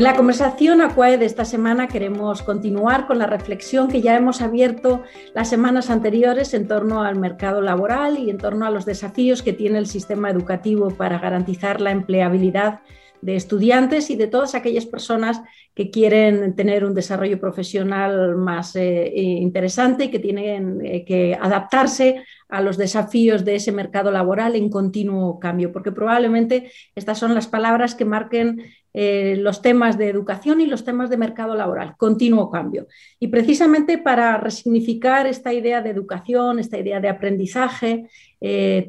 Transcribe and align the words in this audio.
En 0.00 0.04
la 0.04 0.16
conversación 0.16 0.80
Aquae 0.80 1.18
de 1.18 1.26
esta 1.26 1.44
semana 1.44 1.86
queremos 1.86 2.40
continuar 2.40 3.06
con 3.06 3.18
la 3.18 3.26
reflexión 3.26 3.88
que 3.88 4.00
ya 4.00 4.16
hemos 4.16 4.40
abierto 4.40 5.02
las 5.34 5.50
semanas 5.50 5.90
anteriores 5.90 6.54
en 6.54 6.66
torno 6.66 7.02
al 7.02 7.16
mercado 7.18 7.60
laboral 7.60 8.18
y 8.18 8.30
en 8.30 8.38
torno 8.38 8.64
a 8.64 8.70
los 8.70 8.86
desafíos 8.86 9.42
que 9.42 9.52
tiene 9.52 9.76
el 9.76 9.86
sistema 9.86 10.30
educativo 10.30 10.88
para 10.88 11.18
garantizar 11.18 11.82
la 11.82 11.90
empleabilidad 11.90 12.80
de 13.20 13.36
estudiantes 13.36 14.08
y 14.08 14.16
de 14.16 14.26
todas 14.26 14.54
aquellas 14.54 14.86
personas 14.86 15.42
que 15.74 15.90
quieren 15.90 16.54
tener 16.56 16.84
un 16.84 16.94
desarrollo 16.94 17.40
profesional 17.40 18.36
más 18.36 18.74
eh, 18.74 19.04
eh, 19.06 19.22
interesante 19.22 20.04
y 20.04 20.10
que 20.10 20.18
tienen 20.18 20.84
eh, 20.84 21.04
que 21.04 21.38
adaptarse 21.40 22.24
a 22.48 22.60
los 22.60 22.76
desafíos 22.76 23.44
de 23.44 23.54
ese 23.54 23.70
mercado 23.70 24.10
laboral 24.10 24.56
en 24.56 24.68
continuo 24.68 25.38
cambio, 25.38 25.70
porque 25.70 25.92
probablemente 25.92 26.72
estas 26.96 27.18
son 27.18 27.34
las 27.34 27.46
palabras 27.46 27.94
que 27.94 28.04
marquen 28.04 28.62
los 28.92 29.62
temas 29.62 29.96
de 29.96 30.08
educación 30.08 30.60
y 30.60 30.66
los 30.66 30.84
temas 30.84 31.10
de 31.10 31.16
mercado 31.16 31.54
laboral, 31.54 31.94
continuo 31.96 32.50
cambio. 32.50 32.88
Y 33.20 33.28
precisamente 33.28 33.98
para 33.98 34.36
resignificar 34.36 35.28
esta 35.28 35.52
idea 35.52 35.80
de 35.80 35.90
educación, 35.90 36.58
esta 36.58 36.76
idea 36.76 36.98
de 36.98 37.08
aprendizaje, 37.08 38.08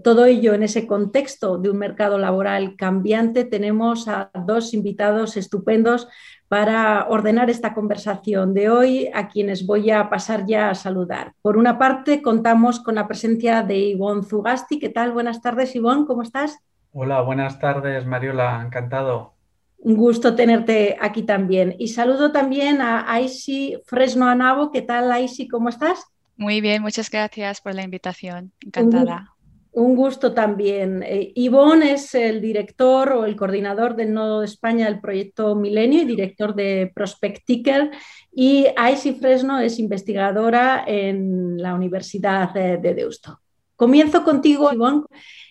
todo 0.03 0.25
ello 0.25 0.55
en 0.55 0.63
ese 0.63 0.87
contexto 0.87 1.59
de 1.59 1.69
un 1.69 1.77
mercado 1.77 2.17
laboral 2.17 2.75
cambiante, 2.75 3.45
tenemos 3.45 4.07
a 4.07 4.31
dos 4.47 4.73
invitados 4.73 5.37
estupendos 5.37 6.07
para 6.51 7.07
ordenar 7.07 7.49
esta 7.49 7.73
conversación 7.73 8.53
de 8.53 8.69
hoy, 8.69 9.09
a 9.13 9.29
quienes 9.29 9.65
voy 9.65 9.89
a 9.89 10.09
pasar 10.09 10.45
ya 10.45 10.69
a 10.69 10.75
saludar. 10.75 11.31
Por 11.41 11.55
una 11.55 11.77
parte, 11.77 12.21
contamos 12.21 12.81
con 12.81 12.95
la 12.95 13.07
presencia 13.07 13.63
de 13.63 13.77
Ivonne 13.77 14.23
Zugasti. 14.23 14.77
¿Qué 14.77 14.89
tal? 14.89 15.13
Buenas 15.13 15.41
tardes, 15.41 15.73
Ivonne, 15.77 16.05
¿cómo 16.05 16.23
estás? 16.23 16.59
Hola, 16.91 17.21
buenas 17.21 17.57
tardes, 17.57 18.05
Mariola, 18.05 18.61
encantado. 18.65 19.31
Un 19.77 19.95
gusto 19.95 20.35
tenerte 20.35 20.97
aquí 20.99 21.23
también. 21.23 21.73
Y 21.79 21.87
saludo 21.87 22.33
también 22.33 22.81
a 22.81 23.09
Aisi 23.09 23.77
Fresno 23.85 24.27
Anabo. 24.27 24.71
¿Qué 24.71 24.81
tal, 24.81 25.09
Aisi? 25.09 25.47
¿Cómo 25.47 25.69
estás? 25.69 26.03
Muy 26.35 26.59
bien, 26.59 26.81
muchas 26.81 27.09
gracias 27.09 27.61
por 27.61 27.75
la 27.75 27.83
invitación. 27.83 28.51
Encantada. 28.59 29.35
Un 29.73 29.95
gusto 29.95 30.33
también. 30.33 31.01
Eh, 31.01 31.31
Ivonne 31.35 31.93
es 31.93 32.13
el 32.13 32.41
director 32.41 33.13
o 33.13 33.25
el 33.25 33.37
coordinador 33.37 33.95
del 33.95 34.13
Nodo 34.13 34.41
de 34.41 34.45
España 34.45 34.85
del 34.85 34.99
proyecto 34.99 35.55
Milenio 35.55 36.01
y 36.01 36.05
director 36.05 36.53
de 36.53 36.91
Prospect 36.93 37.45
Ticker. 37.45 37.91
Y 38.33 38.67
Aisy 38.75 39.13
Fresno 39.13 39.59
es 39.59 39.79
investigadora 39.79 40.83
en 40.85 41.57
la 41.57 41.73
Universidad 41.73 42.53
de, 42.53 42.93
Deusto. 42.93 43.39
Comienzo 43.77 44.25
contigo, 44.25 44.73
Ivonne, 44.73 45.03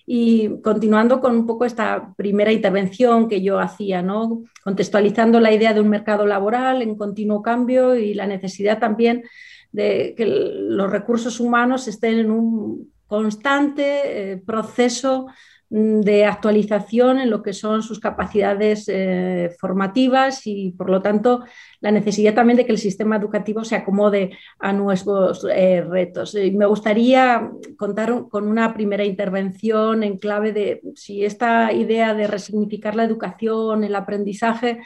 y 0.04 0.60
continuando 0.60 1.18
con 1.18 1.34
un 1.34 1.46
poco 1.46 1.64
esta 1.64 2.12
primera 2.14 2.52
intervención 2.52 3.26
que 3.26 3.40
yo 3.40 3.58
hacía, 3.58 4.02
¿no? 4.02 4.42
contextualizando 4.62 5.40
la 5.40 5.52
idea 5.52 5.72
de 5.72 5.80
un 5.80 5.88
mercado 5.88 6.26
laboral 6.26 6.82
en 6.82 6.94
continuo 6.94 7.42
cambio 7.42 7.94
y 7.94 8.12
la 8.12 8.26
necesidad 8.26 8.78
también 8.78 9.24
de 9.72 10.14
que 10.16 10.26
los 10.26 10.90
recursos 10.90 11.40
humanos 11.40 11.88
estén 11.88 12.18
en 12.18 12.30
un 12.30 12.89
constante 13.10 14.32
eh, 14.32 14.36
proceso 14.36 15.26
mm, 15.68 16.00
de 16.02 16.24
actualización 16.26 17.18
en 17.18 17.28
lo 17.28 17.42
que 17.42 17.52
son 17.52 17.82
sus 17.82 17.98
capacidades 17.98 18.84
eh, 18.86 19.50
formativas 19.58 20.46
y, 20.46 20.70
por 20.78 20.88
lo 20.88 21.02
tanto, 21.02 21.42
la 21.80 21.90
necesidad 21.90 22.34
también 22.34 22.56
de 22.56 22.66
que 22.66 22.70
el 22.70 22.78
sistema 22.78 23.16
educativo 23.16 23.64
se 23.64 23.74
acomode 23.74 24.30
a 24.60 24.72
nuevos 24.72 25.44
eh, 25.52 25.82
retos. 25.82 26.36
me 26.36 26.66
gustaría 26.66 27.50
contar 27.76 28.28
con 28.30 28.46
una 28.46 28.72
primera 28.72 29.04
intervención 29.04 30.04
en 30.04 30.16
clave 30.16 30.52
de 30.52 30.80
si 30.94 31.24
esta 31.24 31.72
idea 31.72 32.14
de 32.14 32.28
resignificar 32.28 32.94
la 32.94 33.04
educación, 33.04 33.82
el 33.82 33.96
aprendizaje, 33.96 34.78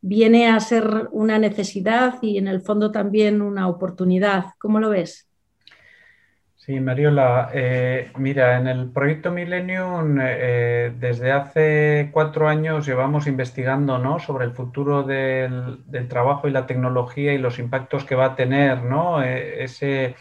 viene 0.00 0.48
a 0.48 0.58
ser 0.60 1.08
una 1.12 1.38
necesidad 1.38 2.14
y, 2.22 2.38
en 2.38 2.48
el 2.48 2.62
fondo, 2.62 2.90
también 2.90 3.42
una 3.42 3.68
oportunidad. 3.68 4.54
¿Cómo 4.58 4.80
lo 4.80 4.88
ves? 4.88 5.27
Sí, 6.68 6.80
Mariola, 6.80 7.48
eh, 7.54 8.12
mira, 8.18 8.58
en 8.58 8.66
el 8.68 8.90
proyecto 8.90 9.30
Millennium 9.30 10.18
eh, 10.20 10.92
desde 11.00 11.32
hace 11.32 12.10
cuatro 12.12 12.46
años 12.46 12.84
llevamos 12.84 13.26
investigando 13.26 13.96
¿no? 13.96 14.18
sobre 14.18 14.44
el 14.44 14.52
futuro 14.52 15.02
del, 15.02 15.82
trabajo 16.10 16.46
y 16.46 16.50
la 16.50 16.66
tecnología 16.66 17.32
y 17.32 17.38
los 17.38 17.58
impactos 17.58 18.04
que 18.04 18.16
va 18.16 18.26
a 18.26 18.36
tener 18.36 18.82
¿no? 18.82 19.22
Ese, 19.22 20.14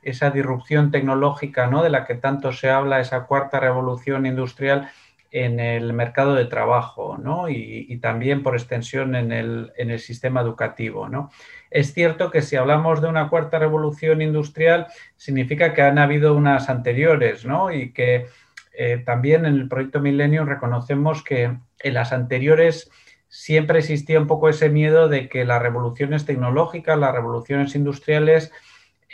esa 0.00 0.30
disrupción 0.30 0.90
tecnológica 0.90 1.66
¿no? 1.66 1.82
de 1.82 1.90
la 1.90 2.06
que 2.06 2.14
tanto 2.14 2.52
se 2.52 2.70
habla, 2.70 2.98
esa 2.98 3.26
cuarta 3.26 3.60
revolución 3.60 4.24
industrial 4.24 4.88
en 5.32 5.60
el 5.60 5.94
mercado 5.94 6.34
de 6.34 6.44
trabajo 6.44 7.16
¿no? 7.16 7.48
y, 7.48 7.98
también 8.02 8.42
por 8.42 8.54
extensión 8.54 9.14
en 9.14 9.32
el, 9.32 9.72
en 9.76 9.90
el 9.90 9.98
sistema 9.98 10.42
educativo. 10.42 11.08
¿no? 11.08 11.30
Es 11.70 11.94
cierto 11.94 12.30
que 12.30 12.42
si 12.42 12.56
hablamos 12.56 13.00
de 13.00 13.08
una 13.08 13.30
cuarta 13.30 13.58
revolución 13.58 14.20
industrial, 14.20 14.88
significa 15.16 15.72
que 15.72 15.80
han 15.80 15.98
habido 15.98 16.34
unas 16.34 16.68
anteriores, 16.68 17.46
¿no? 17.46 17.72
Y 17.72 17.92
que 17.94 18.26
eh, 18.74 18.98
también 18.98 19.46
en 19.46 19.54
el 19.54 19.68
proyecto 19.68 20.00
Millennium 20.00 20.46
reconocemos 20.46 21.24
que 21.24 21.56
en 21.78 21.94
las 21.94 22.12
anteriores 22.12 22.90
siempre 23.28 23.78
existía 23.78 24.20
un 24.20 24.26
poco 24.26 24.50
ese 24.50 24.68
miedo 24.68 25.08
de 25.08 25.30
que 25.30 25.46
las 25.46 25.62
revoluciones 25.62 26.26
tecnológicas, 26.26 26.98
las 26.98 27.14
revoluciones 27.14 27.74
industriales, 27.74 28.52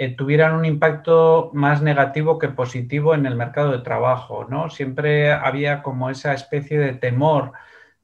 eh, 0.00 0.14
tuvieran 0.14 0.54
un 0.54 0.64
impacto 0.64 1.50
más 1.54 1.82
negativo 1.82 2.38
que 2.38 2.48
positivo 2.48 3.16
en 3.16 3.26
el 3.26 3.34
mercado 3.34 3.72
de 3.72 3.82
trabajo, 3.82 4.46
¿no? 4.48 4.70
Siempre 4.70 5.32
había 5.32 5.82
como 5.82 6.08
esa 6.08 6.32
especie 6.34 6.78
de 6.78 6.92
temor 6.92 7.50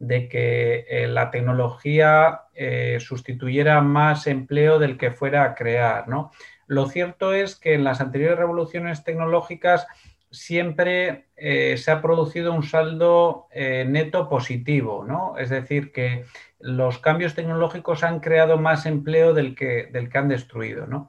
de 0.00 0.28
que 0.28 0.86
eh, 0.88 1.06
la 1.06 1.30
tecnología 1.30 2.42
eh, 2.52 2.98
sustituyera 2.98 3.80
más 3.80 4.26
empleo 4.26 4.80
del 4.80 4.98
que 4.98 5.12
fuera 5.12 5.44
a 5.44 5.54
crear. 5.54 6.08
¿no? 6.08 6.32
Lo 6.66 6.86
cierto 6.88 7.32
es 7.32 7.54
que 7.54 7.74
en 7.74 7.84
las 7.84 8.00
anteriores 8.00 8.40
revoluciones 8.40 9.04
tecnológicas 9.04 9.86
siempre 10.32 11.26
se 11.36 11.90
ha 11.92 12.02
producido 12.02 12.52
un 12.52 12.64
saldo 12.64 13.46
neto 13.54 14.28
positivo, 14.28 15.04
¿no? 15.06 15.38
Es 15.38 15.48
decir, 15.48 15.92
que 15.92 16.24
los 16.58 16.98
cambios 16.98 17.36
tecnológicos 17.36 18.02
han 18.02 18.18
creado 18.18 18.58
más 18.58 18.84
empleo 18.84 19.32
del 19.32 19.54
que, 19.54 19.88
del 19.92 20.08
que 20.08 20.18
han 20.18 20.26
destruido, 20.26 20.88
¿no? 20.88 21.08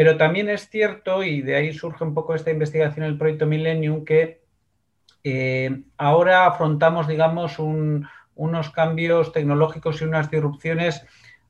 Pero 0.00 0.16
también 0.16 0.48
es 0.48 0.70
cierto, 0.70 1.22
y 1.22 1.42
de 1.42 1.56
ahí 1.56 1.74
surge 1.74 2.04
un 2.04 2.14
poco 2.14 2.34
esta 2.34 2.50
investigación 2.50 3.04
del 3.04 3.18
proyecto 3.18 3.44
Millennium, 3.44 4.06
que 4.06 4.40
ahora 5.98 6.46
afrontamos, 6.46 7.06
digamos, 7.06 7.58
un, 7.58 8.08
unos 8.34 8.70
cambios 8.70 9.30
tecnológicos 9.30 10.00
y 10.00 10.04
unas 10.04 10.30
disrupciones 10.30 11.04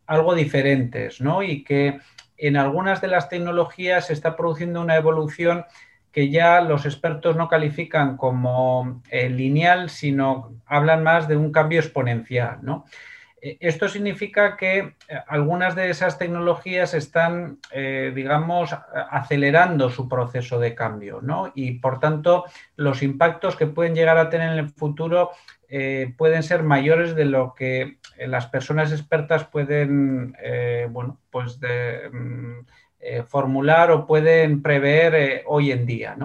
algo 0.04 0.34
diferentes, 0.34 1.20
¿no? 1.20 1.44
Y 1.44 1.62
que 1.62 2.00
en 2.36 2.56
algunas 2.56 3.00
de 3.00 3.06
las 3.06 3.28
tecnologías 3.28 4.08
se 4.08 4.14
está 4.14 4.34
produciendo 4.34 4.80
una 4.80 4.96
evolución 4.96 5.64
que 6.10 6.28
ya 6.28 6.60
los 6.60 6.86
expertos 6.86 7.36
no 7.36 7.46
califican 7.46 8.16
como 8.16 9.00
eh, 9.12 9.28
lineal, 9.28 9.90
sino 9.90 10.56
hablan 10.66 11.04
más 11.04 11.28
de 11.28 11.36
un 11.36 11.52
cambio 11.52 11.78
exponencial, 11.78 12.58
¿no? 12.62 12.84
Eh, 13.40 13.56
esto 13.60 13.88
significa 13.88 14.56
que 14.56 14.78
eh, 14.78 14.94
algunas 15.26 15.74
de 15.74 15.90
esas 15.90 16.18
tecnologías 16.18 16.94
están, 16.94 17.58
digamos, 17.72 18.74
acelerando 19.10 19.90
su 19.90 20.08
proceso 20.08 20.58
de 20.58 20.74
cambio, 20.74 21.20
¿no? 21.22 21.52
Y 21.54 21.78
por 21.78 22.00
tanto, 22.00 22.44
los 22.76 23.02
impactos 23.02 23.56
que 23.56 23.66
pueden 23.66 23.94
llegar 23.94 24.18
a 24.18 24.28
tener 24.28 24.52
en 24.52 24.58
el 24.58 24.68
futuro 24.68 25.30
eh, 25.72 26.14
pueden 26.18 26.42
ser 26.42 26.64
mayores 26.64 27.14
de 27.14 27.26
lo 27.26 27.54
que 27.54 27.98
eh, 28.18 28.26
las 28.26 28.48
personas 28.48 28.90
expertas 28.90 29.44
pueden, 29.44 30.36
eh, 30.42 30.88
bueno, 30.90 31.20
pues 31.30 31.60
mm, 31.60 33.24
formular 33.28 33.92
o 33.92 34.04
pueden 34.04 34.62
prever 34.62 35.44
hoy 35.46 35.70
en 35.70 35.86
día, 35.86 36.16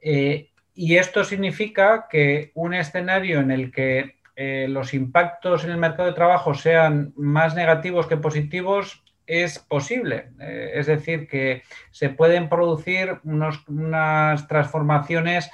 y 0.00 0.96
esto 0.96 1.24
significa 1.24 2.06
que 2.08 2.52
un 2.54 2.72
escenario 2.72 3.40
en 3.40 3.50
el 3.50 3.72
que 3.72 4.17
los 4.40 4.94
impactos 4.94 5.64
en 5.64 5.70
el 5.70 5.78
mercado 5.78 6.08
de 6.08 6.14
trabajo 6.14 6.54
sean 6.54 7.12
más 7.16 7.56
negativos 7.56 8.06
que 8.06 8.16
positivos 8.16 9.02
es 9.28 9.58
posible. 9.58 10.30
Eh, 10.40 10.72
es 10.74 10.86
decir, 10.86 11.28
que 11.28 11.62
se 11.90 12.08
pueden 12.08 12.48
producir 12.48 13.20
unas 13.22 14.48
transformaciones 14.48 15.50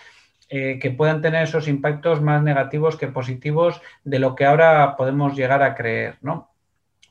eh, 0.49 0.79
que 0.81 0.91
puedan 0.91 1.21
tener 1.21 1.43
esos 1.43 1.69
impactos 1.69 2.23
más 2.23 2.43
negativos 2.43 2.97
que 2.97 3.09
positivos 3.09 3.83
de 4.05 4.21
lo 4.21 4.35
que 4.37 4.47
ahora 4.47 4.97
podemos 4.97 5.37
llegar 5.37 5.63
a 5.63 5.75
creer. 5.75 6.19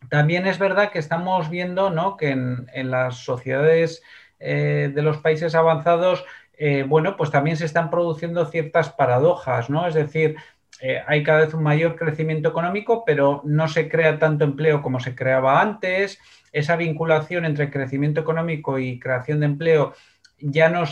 También 0.10 0.48
es 0.48 0.58
verdad 0.58 0.92
que 0.92 1.00
estamos 1.00 1.50
viendo 1.50 2.18
que 2.18 2.30
en, 2.32 2.92
las 2.92 3.18
sociedades 3.18 4.02
de 4.40 5.02
los 5.02 5.18
países 5.18 5.56
avanzados, 5.56 6.26
bueno, 6.88 7.16
pues 7.16 7.32
también 7.32 7.56
se 7.56 7.66
están 7.66 7.90
produciendo 7.90 8.46
ciertas 8.46 8.90
paradojas, 8.90 9.70
¿no? 9.70 9.88
Es 9.88 9.94
decir, 9.94 10.36
eh, 10.82 11.02
hay 11.08 11.24
cada 11.24 11.46
vez 11.46 11.54
un 11.54 11.64
mayor 11.64 11.96
crecimiento 11.96 12.50
económico, 12.50 13.04
pero 13.06 13.42
no 13.46 13.68
se 13.68 13.90
crea 13.90 14.20
tanto 14.20 14.44
empleo 14.44 14.82
como 14.82 15.00
se 15.00 15.16
creaba 15.16 15.62
antes. 15.62 16.20
Esa 16.52 16.76
vinculación 16.76 17.46
entre 17.46 17.72
crecimiento 17.72 18.22
económico 18.22 18.80
y 18.80 19.00
creación 19.00 19.40
de 19.40 19.46
empleo 19.46 19.94
ya 20.40 20.70
no, 20.70 20.84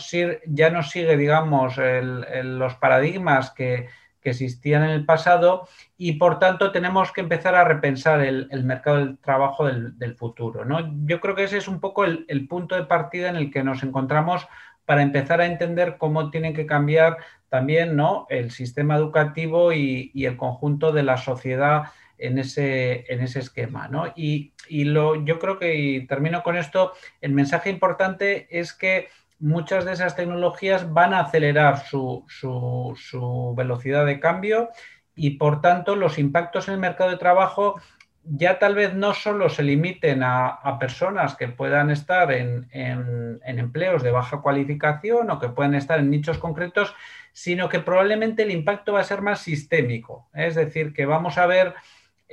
ya 0.46 0.70
no 0.70 0.84
sigue, 0.84 1.18
digamos, 1.18 1.76
los 1.78 2.76
paradigmas 2.76 3.52
que, 3.52 3.88
existían 4.24 4.84
en 4.84 4.92
el 4.92 5.04
pasado 5.04 5.68
y, 5.98 6.12
por 6.14 6.38
tanto, 6.38 6.72
tenemos 6.72 7.12
que 7.12 7.22
empezar 7.22 7.56
a 7.56 7.64
repensar 7.64 8.22
el, 8.22 8.64
mercado 8.64 8.98
del 8.98 9.18
trabajo 9.18 9.66
del, 9.66 10.16
futuro. 10.16 10.64
Yo 11.06 11.20
creo 11.20 11.34
que 11.34 11.46
ese 11.46 11.58
es 11.58 11.68
un 11.68 11.80
poco 11.80 12.06
el 12.06 12.48
punto 12.48 12.76
de 12.76 12.86
partida 12.86 13.30
en 13.30 13.36
el 13.36 13.50
que 13.50 13.64
nos 13.64 13.82
encontramos 13.82 14.48
para 14.86 15.02
empezar 15.02 15.42
a 15.42 15.46
entender 15.46 15.98
cómo 15.98 16.30
tienen 16.30 16.54
que 16.54 16.66
cambiar 16.66 17.18
también 17.52 17.98
¿no? 17.98 18.28
el 18.30 18.50
sistema 18.50 18.96
educativo 18.96 19.74
y, 19.74 20.10
el 20.16 20.38
conjunto 20.38 20.94
de 20.94 21.04
la 21.04 21.18
sociedad 21.18 21.92
en 22.18 22.40
ese, 22.40 23.04
en 23.14 23.20
ese 23.20 23.40
esquema. 23.40 23.90
¿no? 23.90 24.06
Y, 24.16 24.54
lo, 24.70 25.26
yo 25.26 25.38
creo 25.38 25.60
que, 25.60 25.76
y 25.76 26.08
termino 26.08 26.44
con 26.44 26.56
esto, 26.56 26.94
el 27.20 27.34
mensaje 27.34 27.70
importante 27.70 28.48
es 28.58 28.72
que 28.72 29.10
muchas 29.40 29.84
de 29.84 29.92
esas 29.92 30.16
tecnologías 30.16 30.94
van 30.94 31.14
a 31.14 31.20
acelerar 31.20 31.84
su, 31.86 32.24
su, 32.30 33.54
velocidad 33.58 34.06
de 34.06 34.22
cambio 34.22 34.70
y 35.14 35.32
por 35.32 35.60
tanto 35.60 35.98
los 35.98 36.18
impactos 36.20 36.70
en 36.70 36.76
el 36.76 36.80
mercado 36.80 37.10
de 37.10 37.18
trabajo 37.18 37.82
ya 38.24 38.60
tal 38.60 38.76
vez 38.76 38.94
no 38.94 39.14
solo 39.14 39.50
se 39.50 39.64
limiten 39.64 40.22
a, 40.24 40.78
personas 40.80 41.36
que 41.36 41.48
puedan 41.50 41.90
estar 41.90 42.32
en, 42.32 42.70
en, 42.72 43.42
empleos 43.44 44.04
de 44.04 44.12
baja 44.12 44.42
cualificación 44.42 45.30
o 45.32 45.40
que 45.40 45.50
pueden 45.50 45.74
estar 45.74 46.00
en 46.00 46.12
nichos 46.12 46.38
concretos, 46.38 46.96
sino 47.34 47.70
que 47.70 47.80
probablemente 47.80 48.44
el 48.44 48.52
impacto 48.52 48.94
va 48.94 49.02
a 49.02 49.06
ser 49.06 49.22
más 49.22 49.40
sistémico. 49.40 50.30
Es 50.34 50.56
decir, 50.56 50.94
que 50.94 51.06
vamos 51.06 51.38
a 51.38 51.46
ver 51.46 51.74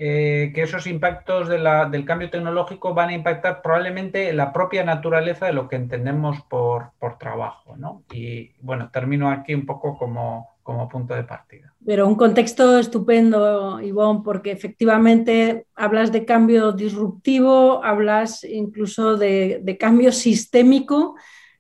eh, 0.01 0.53
que 0.55 0.63
esos 0.63 0.87
impactos 0.87 1.49
del 1.49 2.05
cambio 2.05 2.31
tecnológico 2.31 2.95
van 2.95 3.09
a 3.09 3.15
impactar 3.15 3.63
probablemente 3.63 4.33
la 4.33 4.53
propia 4.53 4.85
naturaleza 4.85 5.47
de 5.47 5.53
lo 5.53 5.69
que 5.69 5.75
entendemos 5.75 6.41
por, 6.49 6.93
trabajo. 7.19 7.75
Y 8.13 8.53
bueno, 8.61 8.91
termino 8.93 9.29
aquí 9.29 9.55
un 9.55 9.67
poco 9.67 9.99
como, 9.99 10.57
punto 10.89 11.15
de 11.15 11.25
partida. 11.25 11.75
Pero 11.85 12.07
un 12.07 12.15
contexto 12.15 12.79
estupendo, 12.79 13.81
Ivonne, 13.81 14.21
porque 14.25 14.53
efectivamente 14.53 15.67
hablas 15.75 16.13
de 16.13 16.25
cambio 16.25 16.71
disruptivo, 16.71 17.83
hablas 17.83 18.45
incluso 18.45 19.17
de, 19.17 19.59
de 19.65 19.79
cambio 19.79 20.13
sistémico 20.13 21.17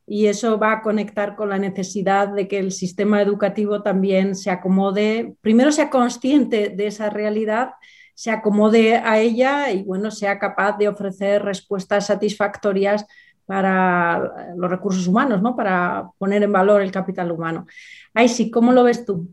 y 0.08 0.26
eso 0.26 0.58
va 0.58 0.72
a 0.72 0.82
conectar 0.82 1.36
con 1.36 1.50
la 1.50 1.58
necesidad 1.58 2.28
de 2.28 2.48
que 2.48 2.58
el 2.58 2.72
sistema 2.72 3.20
educativo 3.20 3.82
también 3.82 4.34
se 4.34 4.50
acomode, 4.50 5.34
primero 5.42 5.70
sea 5.70 5.90
consciente 5.90 6.70
de 6.70 6.86
esa 6.86 7.10
realidad, 7.10 7.72
se 8.14 8.30
acomode 8.30 8.96
a 8.96 9.18
ella 9.18 9.70
y 9.70 9.82
bueno, 9.82 10.10
sea 10.10 10.38
capaz 10.38 10.78
de 10.78 10.88
ofrecer 10.88 11.44
respuestas 11.44 12.06
satisfactorias 12.06 13.06
para 13.44 14.54
los 14.56 14.70
recursos 14.70 15.06
humanos, 15.06 15.42
¿no? 15.42 15.54
para 15.54 16.10
poner 16.18 16.42
en 16.42 16.52
valor 16.52 16.82
el 16.82 16.90
capital 16.90 17.30
humano. 17.30 17.66
Ay, 18.14 18.28
sí, 18.28 18.50
¿cómo 18.50 18.72
lo 18.72 18.84
ves 18.84 19.04
tú? 19.04 19.28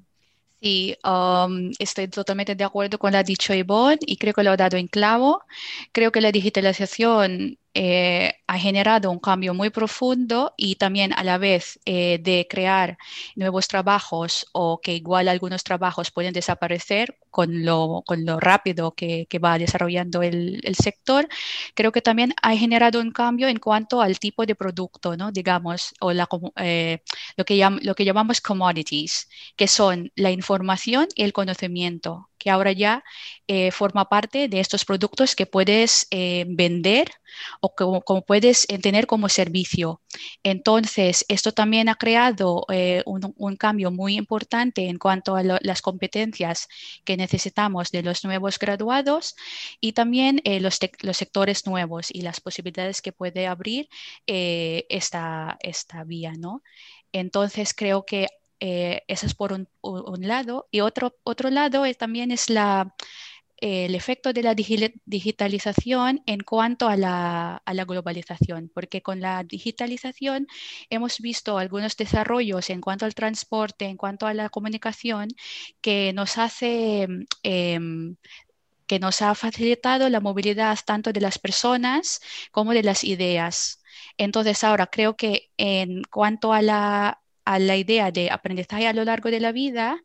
Sí, 0.62 0.96
um, 1.04 1.72
estoy 1.80 2.08
totalmente 2.08 2.56
de 2.56 2.64
acuerdo 2.64 2.98
con 2.98 3.14
lo 3.14 3.24
dicho 3.24 3.54
Ivonne 3.54 4.00
y 4.02 4.18
creo 4.18 4.34
que 4.34 4.44
lo 4.44 4.52
ha 4.52 4.58
dado 4.58 4.78
en 4.78 4.88
clavo. 4.88 5.44
Creo 5.92 6.12
que 6.12 6.22
la 6.22 6.32
digitalización 6.32 7.58
eh, 7.78 8.36
ha 8.48 8.58
generado 8.58 9.12
un 9.12 9.20
cambio 9.20 9.54
muy 9.54 9.70
profundo 9.70 10.54
y 10.56 10.76
también 10.76 11.12
a 11.14 11.26
la 11.26 11.38
vez 11.38 11.78
eh, 11.86 12.20
de 12.24 12.48
crear 12.50 12.98
nuevos 13.36 13.68
trabajos 13.68 14.48
o 14.54 14.80
que 14.80 14.94
igual 14.94 15.28
algunos 15.28 15.64
trabajos 15.66 16.10
pueden 16.10 16.34
desaparecer 16.34 17.18
con 17.36 17.66
lo, 17.66 18.02
con 18.06 18.24
lo 18.26 18.40
rápido 18.40 18.94
que, 18.94 19.26
que 19.30 19.40
va 19.40 19.58
desarrollando 19.60 20.22
el, 20.24 20.62
el, 20.64 20.76
sector, 20.76 21.28
creo 21.74 21.92
que 21.92 22.02
también 22.02 22.34
ha 22.42 22.56
generado 22.56 23.02
un 23.02 23.12
cambio 23.12 23.50
en 23.50 23.60
cuanto 23.60 24.02
al 24.02 24.20
tipo 24.20 24.46
de 24.46 24.56
producto, 24.56 25.18
¿no? 25.18 25.34
digamos, 25.34 25.94
o 26.00 26.14
la, 26.14 26.30
eh, 26.56 27.02
lo, 27.36 27.44
que 27.44 27.56
lo 27.82 27.94
que 27.94 28.06
llamamos 28.06 28.40
commodities, 28.40 29.28
que 29.58 29.68
son 29.68 30.14
la 30.16 30.32
información 30.32 31.08
y 31.14 31.24
el 31.24 31.34
conocimiento 31.34 32.30
que 32.46 32.52
ahora 32.52 32.74
ya 32.74 33.04
eh, 33.48 33.72
forma 33.72 34.08
parte 34.08 34.48
de 34.48 34.60
estos 34.60 34.86
productos 34.86 35.36
que 35.36 35.48
puedes 35.48 36.06
eh, 36.12 36.46
vender 36.48 37.10
o 37.60 37.74
como, 37.74 38.22
puedes 38.24 38.66
eh, 38.70 38.78
tener 38.78 39.08
como 39.08 39.30
servicio. 39.30 40.02
Entonces, 40.44 41.26
esto 41.28 41.54
también 41.54 41.90
ha 41.90 41.96
creado 41.96 42.66
un, 43.06 43.56
cambio 43.58 43.90
muy 43.90 44.16
importante 44.16 44.88
en 44.88 45.00
cuanto 45.00 45.36
a 45.36 45.42
las 45.44 45.82
competencias 45.82 46.68
que 47.04 47.18
necesitamos 47.26 47.92
de 47.92 48.04
los 48.04 48.24
nuevos 48.24 48.60
graduados 48.60 49.36
y 49.82 49.94
también 49.94 50.42
los, 50.46 50.80
los, 51.02 51.18
sectores 51.18 51.66
nuevos 51.66 52.12
y 52.12 52.22
las 52.22 52.40
posibilidades 52.40 53.02
que 53.02 53.12
puede 53.12 53.48
abrir 53.48 53.90
esta, 54.28 55.58
esta 55.62 56.04
vía. 56.04 56.34
¿no? 56.38 56.62
Entonces, 57.12 57.74
creo 57.74 58.06
que 58.06 58.28
eh, 58.60 59.04
eso 59.08 59.26
es 59.26 59.36
por 59.36 59.54
un, 59.54 59.68
lado. 60.28 60.68
Y 60.72 60.82
otro, 60.82 61.16
otro 61.24 61.50
lado 61.50 61.84
también 61.98 62.32
es 62.32 62.50
la, 62.50 62.94
el 63.66 63.96
efecto 63.96 64.32
de 64.32 64.44
la 64.44 64.54
digitalización 64.54 66.22
en 66.28 66.42
cuanto 66.42 66.88
a 66.88 66.96
la, 66.96 67.58
a 67.66 67.74
la, 67.74 67.86
globalización, 67.86 68.70
porque 68.72 69.02
con 69.02 69.20
la 69.22 69.44
digitalización 69.44 70.48
hemos 70.92 71.20
visto 71.20 71.58
algunos 71.58 71.98
desarrollos 71.98 72.70
en 72.70 72.80
cuanto 72.80 73.06
al 73.06 73.16
transporte, 73.16 73.86
en 73.86 73.98
cuanto 73.98 74.28
a 74.28 74.36
la 74.36 74.50
comunicación, 74.50 75.30
que 75.82 76.14
nos 76.14 76.38
hace... 76.38 77.08
Em, 77.44 78.18
que 78.88 79.00
nos 79.00 79.22
ha 79.24 79.34
facilitado 79.34 80.10
la 80.10 80.20
movilidad 80.20 80.78
tanto 80.86 81.12
de 81.12 81.22
las 81.22 81.40
personas 81.40 82.22
como 82.52 82.72
de 82.74 82.84
las 82.84 83.04
ideas. 83.04 83.82
Entonces, 84.18 84.64
ahora 84.64 84.88
creo 84.88 85.16
que 85.16 85.50
en 85.58 86.04
cuanto 86.04 86.54
a 86.54 86.62
la, 86.62 87.22
a 87.46 87.60
la 87.60 87.78
idea 87.78 88.12
de 88.12 88.32
aprendizaje 88.32 88.88
a 88.88 88.94
lo 88.94 89.06
largo 89.06 89.30
de 89.32 89.40
la 89.40 89.52
vida, 89.52 90.02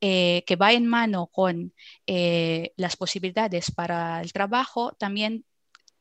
eh, 0.00 0.44
que 0.46 0.56
va 0.56 0.72
en 0.72 0.86
mano 0.86 1.28
con 1.28 1.72
eh, 2.06 2.72
las 2.76 2.96
posibilidades 2.96 3.70
para 3.70 4.20
el 4.20 4.32
trabajo, 4.32 4.92
también 4.98 5.44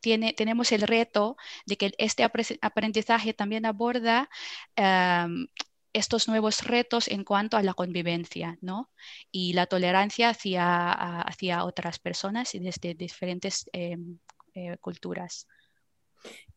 tiene, 0.01 0.34
tenemos 0.34 0.72
el 0.72 0.81
reto 0.81 1.38
de 1.65 1.77
que 1.77 1.91
este 1.98 2.24
aprendizaje 2.62 3.34
también 3.34 3.65
aborda 3.65 4.29
em, 4.75 5.48
estos 5.93 6.27
nuevos 6.27 6.63
retos 6.63 7.08
en 7.08 7.24
cuanto 7.24 7.58
a 7.58 7.63
la 7.63 7.74
convivencia 7.74 8.58
¿no? 8.62 8.89
y 9.31 9.53
la 9.53 9.65
tolerancia 9.65 10.29
hacia, 10.29 10.91
hacia 11.22 11.65
otras 11.65 12.00
personas 12.00 12.55
y 12.55 12.60
desde 12.60 12.93
diferentes 12.93 13.69
em, 13.74 14.19
eh, 14.53 14.77
culturas. 14.77 15.48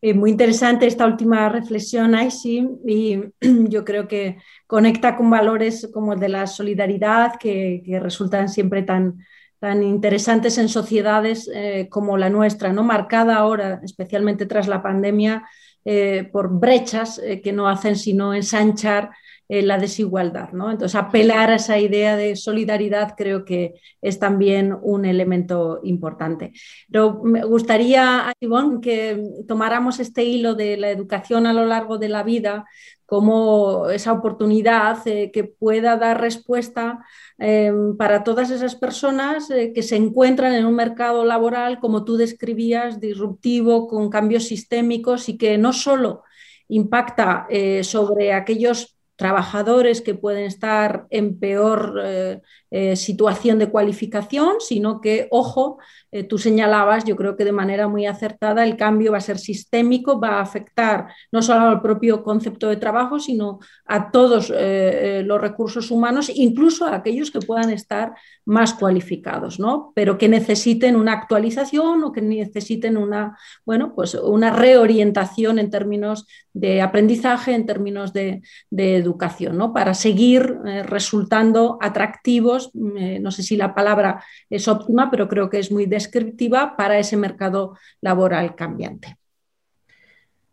Eh, 0.04 0.14
muy 0.14 0.30
interesante 0.30 0.88
esta 0.88 1.06
última 1.06 1.48
reflexión, 1.48 2.16
Aisy, 2.16 2.68
y 2.84 3.20
yo 3.68 3.84
creo 3.84 4.08
que 4.08 4.38
conecta 4.66 5.16
con 5.16 5.30
valores 5.30 5.88
como 5.94 6.14
el 6.14 6.18
de 6.18 6.28
la 6.28 6.48
solidaridad, 6.48 7.36
que, 7.38 7.82
resultan 8.02 8.48
siempre 8.48 8.82
tan, 8.82 9.18
tan 9.60 9.84
interesantes 9.84 10.58
en 10.58 10.68
sociedades 10.68 11.48
eh, 11.54 11.86
como 11.88 12.18
la 12.18 12.30
nuestra, 12.30 12.72
¿no? 12.72 12.82
marcada 12.82 13.36
ahora, 13.36 13.80
especialmente 13.84 14.46
tras 14.46 14.66
la 14.66 14.82
pandemia, 14.82 15.44
eh, 15.84 16.28
por 16.32 16.58
brechas 16.58 17.20
que 17.42 17.52
no 17.52 17.68
hacen 17.68 17.96
sino 17.96 18.34
ensanchar 18.34 19.10
eh, 19.48 19.60
la 19.60 19.76
desigualdad. 19.76 20.52
¿no? 20.52 20.70
Entonces, 20.70 20.94
apelar 20.94 21.50
a 21.50 21.56
esa 21.56 21.78
idea 21.78 22.16
de 22.16 22.36
solidaridad 22.36 23.14
creo 23.16 23.44
que 23.44 23.74
es 24.00 24.18
también 24.18 24.74
un 24.80 25.04
elemento 25.04 25.80
importante. 25.82 26.52
Pero 26.90 27.22
me 27.22 27.44
gustaría, 27.44 28.32
Ivonne, 28.40 28.80
que 28.80 29.22
tomáramos 29.46 30.00
este 30.00 30.24
hilo 30.24 30.54
de 30.54 30.76
la 30.76 30.90
educación 30.90 31.46
a 31.46 31.52
lo 31.52 31.66
largo 31.66 31.98
de 31.98 32.08
la 32.08 32.22
vida 32.22 32.64
como 33.04 33.90
esa 33.90 34.12
oportunidad 34.12 35.06
eh, 35.06 35.30
que 35.32 35.44
pueda 35.44 35.98
dar 35.98 36.20
respuesta 36.20 37.04
em, 37.36 37.94
para 37.98 38.24
todas 38.24 38.50
esas 38.50 38.74
personas 38.74 39.50
eh, 39.50 39.72
que 39.74 39.82
se 39.82 39.96
encuentran 39.96 40.54
en 40.54 40.64
un 40.64 40.74
mercado 40.74 41.26
laboral, 41.26 41.78
como 41.78 42.04
tú 42.04 42.16
describías, 42.16 43.00
disruptivo, 43.00 43.86
con 43.86 44.08
cambios 44.08 44.44
sistémicos 44.44 45.28
y 45.28 45.36
que 45.36 45.58
no 45.58 45.74
solo 45.74 46.22
impacta 46.68 47.46
sobre 47.82 48.32
aquellos 48.32 48.91
trabajadores 49.16 50.00
que 50.00 50.14
pueden 50.14 50.44
estar 50.44 51.06
en 51.10 51.38
peor 51.38 52.00
eh, 52.02 52.40
eh, 52.70 52.96
situación 52.96 53.58
de 53.58 53.68
cualificación, 53.68 54.54
sino 54.60 55.00
que, 55.00 55.28
ojo, 55.30 55.78
eh, 56.10 56.24
tú 56.24 56.38
señalabas, 56.38 57.04
yo 57.04 57.14
creo 57.14 57.36
que 57.36 57.44
de 57.44 57.52
manera 57.52 57.88
muy 57.88 58.06
acertada, 58.06 58.64
el 58.64 58.76
cambio 58.76 59.12
va 59.12 59.18
a 59.18 59.20
ser 59.20 59.38
sistémico, 59.38 60.18
va 60.18 60.38
a 60.38 60.40
afectar 60.40 61.08
no 61.30 61.42
solo 61.42 61.68
al 61.68 61.82
propio 61.82 62.22
concepto 62.22 62.68
de 62.68 62.76
trabajo, 62.76 63.18
sino 63.18 63.60
a 63.86 64.10
todos 64.10 64.50
los 64.50 65.40
recursos 65.40 65.90
humanos, 65.90 66.30
incluso 66.34 66.86
a 66.86 66.96
aquellos 66.96 67.30
que 67.30 67.40
puedan 67.40 67.70
estar 67.70 68.14
más 68.44 68.74
cualificados, 68.74 69.60
¿no? 69.60 69.92
pero 69.94 70.18
que 70.18 70.28
necesiten 70.28 70.96
una 70.96 71.12
actualización 71.12 72.02
o 72.04 72.12
que 72.12 72.22
necesiten 72.22 72.96
una, 72.96 73.38
bueno, 73.64 73.94
pues 73.94 74.14
una 74.14 74.50
reorientación 74.50 75.58
en 75.58 75.70
términos 75.70 76.26
de 76.52 76.82
aprendizaje, 76.82 77.54
en 77.54 77.66
términos 77.66 78.12
de, 78.12 78.42
de 78.70 79.01
educación, 79.02 79.58
¿no? 79.58 79.74
para 79.74 79.92
seguir 79.92 80.58
resultando 80.86 81.78
atractivos 81.80 82.70
eh, 82.96 83.18
no 83.20 83.30
sé 83.30 83.42
si 83.42 83.56
la 83.56 83.74
palabra 83.74 84.22
es 84.48 84.68
óptima, 84.68 85.10
pero 85.10 85.28
creo 85.28 85.50
que 85.50 85.58
es 85.58 85.70
muy 85.70 85.86
descriptiva 85.86 86.76
para 86.76 86.98
ese 86.98 87.16
mercado 87.16 87.76
laboral 88.00 88.54
cambiante. 88.54 89.16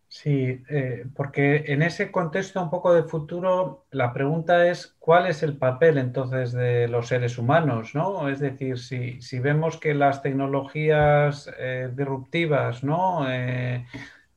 Sí, 0.07 0.63
eh, 0.69 1.05
porque 1.15 1.65
en 1.67 1.83
ese 1.83 2.11
contexto 2.11 2.61
un 2.61 2.71
poco 2.71 2.93
de 2.93 3.03
futuro, 3.03 3.85
la 3.91 4.11
pregunta 4.11 4.67
es 4.67 4.95
cuál 4.97 5.27
es 5.27 5.43
el 5.43 5.55
papel 5.55 5.99
entonces 5.99 6.51
de 6.51 6.87
los 6.87 7.07
seres 7.07 7.37
humanos, 7.37 7.93
¿no? 7.93 8.27
Es 8.27 8.39
decir, 8.39 8.79
si, 8.79 9.39
vemos 9.39 9.77
que 9.77 9.93
las 9.93 10.23
tecnologías 10.23 11.49
eh, 11.59 11.91
disruptivas, 11.95 12.83
¿no? 12.83 13.27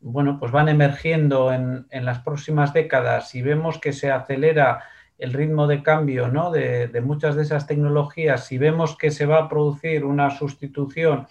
Bueno, 0.03 0.39
pues 0.39 0.53
van 0.53 0.69
emergiendo 0.69 1.53
en, 1.53 1.87
en, 1.91 2.05
las 2.05 2.19
próximas 2.19 2.73
décadas 2.73 3.35
y 3.35 3.43
vemos 3.43 3.79
que 3.79 3.93
se 3.93 4.11
acelera 4.11 4.83
el 5.23 5.33
ritmo 5.33 5.69
de 5.69 5.85
cambio 5.85 6.27
¿no? 6.27 6.51
de, 6.51 7.01
muchas 7.01 7.37
de 7.37 7.43
esas 7.43 7.69
tecnologías, 7.69 8.45
si 8.47 8.59
vemos 8.59 8.99
que 8.99 9.13
se 9.13 9.25
va 9.25 9.39
a 9.39 9.49
producir 9.49 10.05
una 10.05 10.31
sustitución 10.31 11.29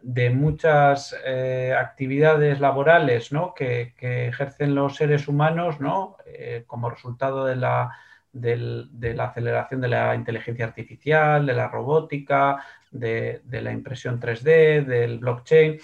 de 0.00 0.30
muchas 0.30 1.14
eh, 1.26 1.74
actividades 1.78 2.60
laborales 2.60 3.30
que, 3.54 3.92
ejercen 4.00 4.74
los 4.74 4.96
seres 4.96 5.28
humanos 5.28 5.78
¿no? 5.78 6.16
Eh, 6.26 6.64
como 6.66 6.88
resultado 6.88 7.44
de 7.44 7.56
la, 7.56 7.90
de 8.32 9.14
la, 9.14 9.24
aceleración 9.24 9.82
de 9.82 9.88
la 9.88 10.14
inteligencia 10.14 10.64
artificial, 10.64 11.44
de 11.44 11.52
la 11.52 11.68
robótica, 11.68 12.64
de, 12.90 13.42
la 13.50 13.72
impresión 13.72 14.18
3D, 14.18 14.86
del 14.86 15.18
blockchain. 15.18 15.78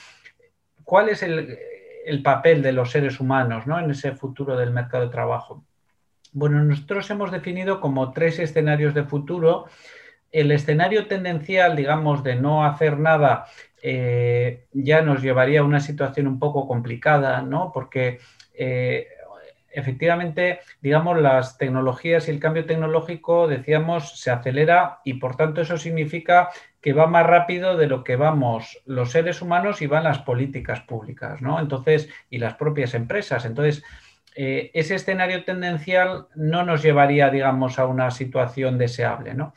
¿Cuál 0.83 1.11
es 1.11 1.23
el, 1.23 1.59
el 2.05 2.23
papel 2.23 2.63
de 2.63 2.73
los 2.73 2.91
seres 2.91 3.21
humanos 3.21 3.67
¿no? 3.67 3.79
en 3.79 3.91
ese 3.91 4.13
futuro 4.13 4.57
del 4.57 4.71
mercado 4.71 5.05
de 5.05 5.11
trabajo? 5.11 5.65
Bueno, 6.33 6.63
nosotros 6.63 7.11
hemos 7.11 7.31
definido 7.31 7.81
como 7.81 8.13
tres 8.13 8.39
escenarios 8.39 8.95
de 8.95 9.05
futuro. 9.05 9.67
El 10.31 10.53
escenario 10.53 11.07
tendencial, 11.07 11.75
digamos, 11.75 12.23
de 12.23 12.37
no 12.37 12.65
hacer 12.65 12.99
nada, 12.99 13.47
eh, 13.83 14.67
ya 14.73 15.03
nos 15.03 15.23
llevaría 15.23 15.61
a 15.61 15.65
una 15.65 15.81
situación 15.81 16.29
un 16.29 16.39
poco 16.39 16.69
complicada, 16.69 17.43
¿no? 17.43 17.73
Porque 17.73 18.21
eh, 18.55 19.09
efectivamente, 19.73 20.61
digamos, 20.81 21.21
las 21.21 21.59
tecnologías 21.59 22.29
y 22.29 22.31
el 22.31 22.41
cambio 22.41 22.67
tecnológico, 22.67 23.49
decíamos, 23.49 24.21
se 24.21 24.31
acelera 24.31 25.01
y 25.05 25.15
por 25.15 25.37
tanto 25.37 25.63
eso 25.63 25.77
significa 25.79 26.51
que 26.81 26.93
va 26.93 27.07
más 27.07 27.27
rápido 27.27 27.77
de 27.77 27.87
lo 27.87 28.05
que 28.05 28.17
vamos 28.17 28.81
los 28.87 29.11
seres 29.11 29.43
humanos 29.43 29.83
y 29.83 29.87
van 29.87 30.05
las 30.05 30.21
políticas 30.21 30.81
públicas, 30.81 31.43
¿no? 31.43 31.61
Entonces, 31.61 32.09
y 32.31 32.39
las 32.39 32.55
propias 32.55 32.95
empresas. 32.95 33.45
Entonces, 33.45 33.83
eh, 34.37 34.71
ese 34.75 34.95
escenario 34.95 35.45
tendencial 35.45 36.29
no 36.35 36.65
nos 36.65 36.83
llevaría, 36.83 37.31
digamos, 37.31 37.79
a 37.79 37.87
una 37.87 38.11
situación 38.11 38.79
deseable. 38.79 39.35
¿no? 39.35 39.53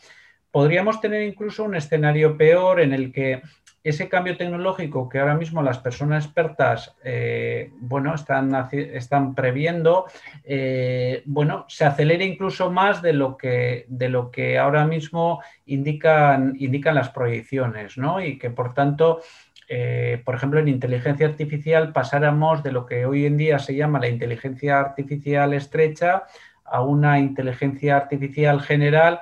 Podríamos 0.52 1.00
tener 1.00 1.24
incluso 1.24 1.64
un 1.64 1.76
escenario 1.76 2.38
peor 2.38 2.82
en 2.82 2.94
el 2.94 3.12
que 3.12 3.42
ese 3.84 4.08
cambio 4.08 4.38
tecnológico 4.38 5.10
que 5.10 5.20
ahora 5.20 5.36
mismo 5.36 5.62
las 5.62 5.78
personas 5.78 6.26
expertas 6.26 6.96
eh, 7.04 7.72
bueno, 7.82 8.16
están, 8.16 8.70
están 8.72 9.36
previendo, 9.36 10.06
eh, 10.46 11.22
bueno, 11.26 11.66
se 11.68 11.84
acelere 11.84 12.24
incluso 12.24 12.72
más 12.72 13.02
de 13.02 13.14
lo 13.14 13.36
que, 13.36 13.86
de 13.90 14.08
lo 14.08 14.32
que 14.32 14.58
ahora 14.58 14.86
mismo 14.86 15.42
indican, 15.66 16.56
indican 16.58 16.96
las 16.96 17.10
proyecciones, 17.10 17.98
¿no? 17.98 18.24
Y 18.24 18.38
que 18.38 18.50
por 18.50 18.74
tanto 18.74 19.22
eh, 19.68 20.22
por 20.24 20.36
ejemplo, 20.36 20.60
en 20.60 20.68
inteligencia 20.68 21.26
artificial 21.26 21.94
pasáramos 21.94 22.64
de 22.64 22.72
lo 22.72 22.86
que 22.86 23.06
hoy 23.06 23.26
en 23.26 23.38
día 23.38 23.60
se 23.60 23.76
llama 23.76 24.00
la 24.00 24.10
inteligencia 24.10 24.80
artificial 24.80 25.54
estrecha 25.54 26.24
a 26.66 26.82
una 26.82 27.18
inteligencia 27.20 27.98
artificial 27.98 28.62
general, 28.62 29.20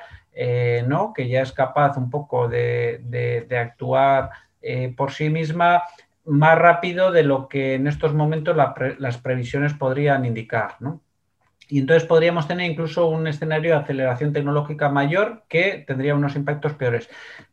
¿no? 0.88 1.14
que 1.14 1.28
ya 1.28 1.42
es 1.42 1.52
capaz 1.52 1.96
un 1.98 2.10
poco 2.10 2.48
de, 2.48 3.48
actuar 3.52 4.32
eh, 4.62 4.94
por 4.96 5.12
sí 5.12 5.30
misma 5.30 5.84
más 6.26 6.58
rápido 6.58 7.12
de 7.12 7.24
lo 7.24 7.48
que 7.48 7.76
en 7.76 7.88
estos 7.88 8.14
momentos 8.14 8.56
las 9.00 9.18
previsiones 9.18 9.74
podrían 9.74 10.26
indicar. 10.26 10.76
Y 11.68 11.80
entonces 11.80 12.08
podríamos 12.08 12.48
tener 12.48 12.70
incluso 12.70 13.08
un 13.08 13.28
escenario 13.28 13.72
de 13.72 13.82
aceleración 13.82 14.34
tecnológica 14.34 14.90
mayor 14.90 15.44
que 15.48 15.84
tendría 15.88 16.16
unos 16.16 16.36
impactos 16.36 16.74
peores. 16.74 17.10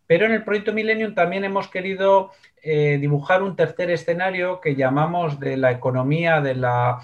Pero 0.07 0.27
en 0.27 0.33
el 0.33 0.43
proyecto 0.43 0.73
Millennium 0.73 1.15
también 1.15 1.45
hemos 1.45 1.69
querido 1.69 2.33
eh, 2.63 2.99
dibujar 3.01 3.43
un 3.43 3.55
tercer 3.55 3.91
escenario 3.91 4.61
que 4.61 4.75
llamamos 4.75 5.39
de 5.39 5.57
la 5.57 5.71
economía 5.71 6.41
de 6.41 6.57
la 6.57 6.99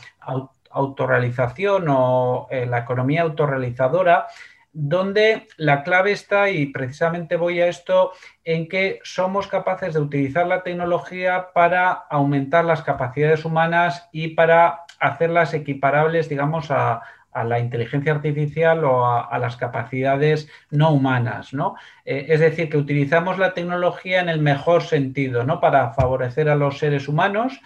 autorrealización 0.71 1.87
o 1.89 2.49
eh, 2.51 2.67
la 2.67 2.79
economía 2.79 3.23
autorrealizadora, 3.23 4.27
donde 4.75 5.47
la 5.57 5.85
clave 5.85 6.11
está, 6.11 6.51
y 6.51 6.67
precisamente 6.67 7.37
voy 7.37 7.61
a 7.61 7.69
esto, 7.69 8.13
en 8.45 8.69
que 8.69 8.99
somos 9.05 9.47
capaces 9.47 9.95
de 9.95 10.01
utilizar 10.01 10.47
la 10.47 10.65
tecnología 10.65 11.53
para 11.55 11.93
aumentar 11.93 12.65
las 12.65 12.83
capacidades 12.83 13.45
humanas 13.45 14.09
y 14.13 14.29
para 14.29 14.81
hacerlas 14.99 15.55
equiparables, 15.55 16.29
digamos, 16.29 16.71
a, 16.71 17.03
la 17.35 17.59
inteligencia 17.59 18.13
artificial 18.13 18.85
o 18.85 19.07
a, 19.07 19.37
las 19.41 19.57
capacidades 19.57 20.49
no 20.71 20.93
humanas, 20.93 21.53
¿no? 21.53 21.75
Eh, 22.05 22.27
es 22.29 22.39
decir, 22.39 22.69
que 22.69 22.77
utilizamos 22.77 23.39
la 23.39 23.55
tecnología 23.55 24.21
en 24.21 24.29
el 24.29 24.41
mejor 24.41 24.85
sentido, 24.85 25.43
¿no? 25.43 25.59
Para 25.59 25.91
favorecer 25.95 26.49
a 26.49 26.55
los 26.55 26.79
seres 26.79 27.09
humanos. 27.09 27.61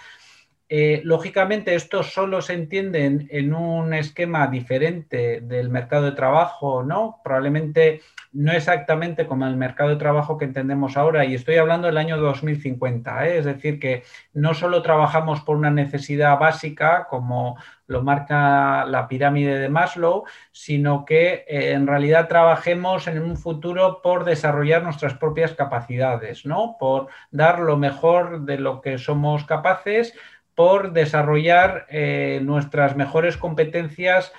Eh, 0.71 1.01
lógicamente, 1.05 1.75
esto 1.75 2.03
solo 2.03 2.43
se 2.43 2.53
entiende 2.53 3.27
en, 3.31 3.55
un 3.55 3.95
esquema 3.95 4.47
diferente 4.49 5.41
del 5.41 5.71
mercado 5.71 6.05
de 6.05 6.13
trabajo, 6.13 6.83
¿no? 6.83 7.21
Probablemente 7.25 8.03
no 8.33 8.53
exactamente 8.53 9.27
como 9.27 9.47
el 9.47 9.57
mercado 9.57 9.89
de 9.89 9.97
trabajo 9.97 10.37
que 10.37 10.45
entendemos 10.45 10.99
ahora, 10.99 11.25
y 11.25 11.35
estoy 11.35 11.57
hablando 11.57 11.87
del 11.87 11.97
año 11.97 12.19
2050, 12.19 13.27
¿eh? 13.27 13.39
es 13.39 13.47
decir, 13.47 13.81
que 13.81 14.03
no 14.35 14.53
solo 14.53 14.83
trabajamos 14.83 15.41
por 15.41 15.57
una 15.57 15.71
necesidad 15.71 16.39
básica, 16.39 17.07
como 17.09 17.57
lo 17.87 18.03
marca 18.03 18.85
la 18.85 19.09
pirámide 19.09 19.59
de 19.59 19.71
Maslow, 19.71 20.25
sino 20.53 21.07
que 21.07 21.47
eh, 21.49 21.73
en 21.73 21.87
realidad 21.87 22.29
trabajemos 22.29 23.09
en 23.09 23.23
un 23.23 23.39
futuro 23.39 24.03
por 24.03 24.25
desarrollar 24.25 24.83
nuestras 24.83 25.15
propias 25.15 25.53
capacidades, 25.55 26.45
¿no? 26.45 26.77
por 26.79 27.09
dar 27.31 27.61
lo 27.61 27.79
mejor 27.79 28.43
de 28.43 28.59
lo 28.59 28.83
que 28.83 28.99
somos 28.99 29.45
capaces, 29.45 30.15
por 30.59 30.93
desarrollar 30.93 31.87
eh, 31.89 32.41
nuestras 32.43 32.97
mejores 32.97 33.37
competencias 33.37 34.33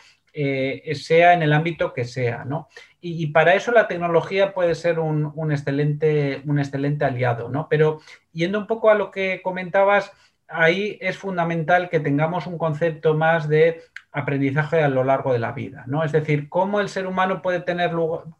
sea 0.93 1.33
en 1.33 1.43
el 1.43 1.51
ámbito 1.51 1.91
que 1.91 2.05
sea, 2.05 2.45
¿no? 2.45 2.69
Y, 3.01 3.27
para 3.27 3.53
eso 3.53 3.71
la 3.71 3.87
tecnología 3.87 4.53
puede 4.53 4.75
ser 4.75 4.99
un, 4.99 5.33
excelente, 5.51 6.41
un 6.45 6.59
excelente 6.59 7.05
aliado, 7.05 7.47
¿no? 7.49 7.67
Pero 7.69 7.99
yendo 8.33 8.59
un 8.59 8.67
poco 8.67 8.89
a 8.89 8.95
lo 8.95 9.11
que 9.11 9.41
comentabas, 9.41 10.11
ahí 10.49 10.97
es 10.99 11.17
fundamental 11.17 11.89
que 11.89 12.01
tengamos 12.01 12.47
un 12.47 12.57
concepto 12.57 13.13
más 13.13 13.47
de 13.47 13.81
aprendizaje 14.11 14.81
a 14.83 14.89
lo 14.89 15.03
largo 15.03 15.31
de 15.31 15.39
la 15.39 15.53
vida, 15.53 15.85
¿no? 15.87 16.03
Es 16.03 16.11
decir, 16.11 16.49
cómo 16.49 16.81
el 16.81 16.89
ser 16.89 17.07
humano 17.07 17.41
puede 17.41 17.61
tener, 17.61 17.91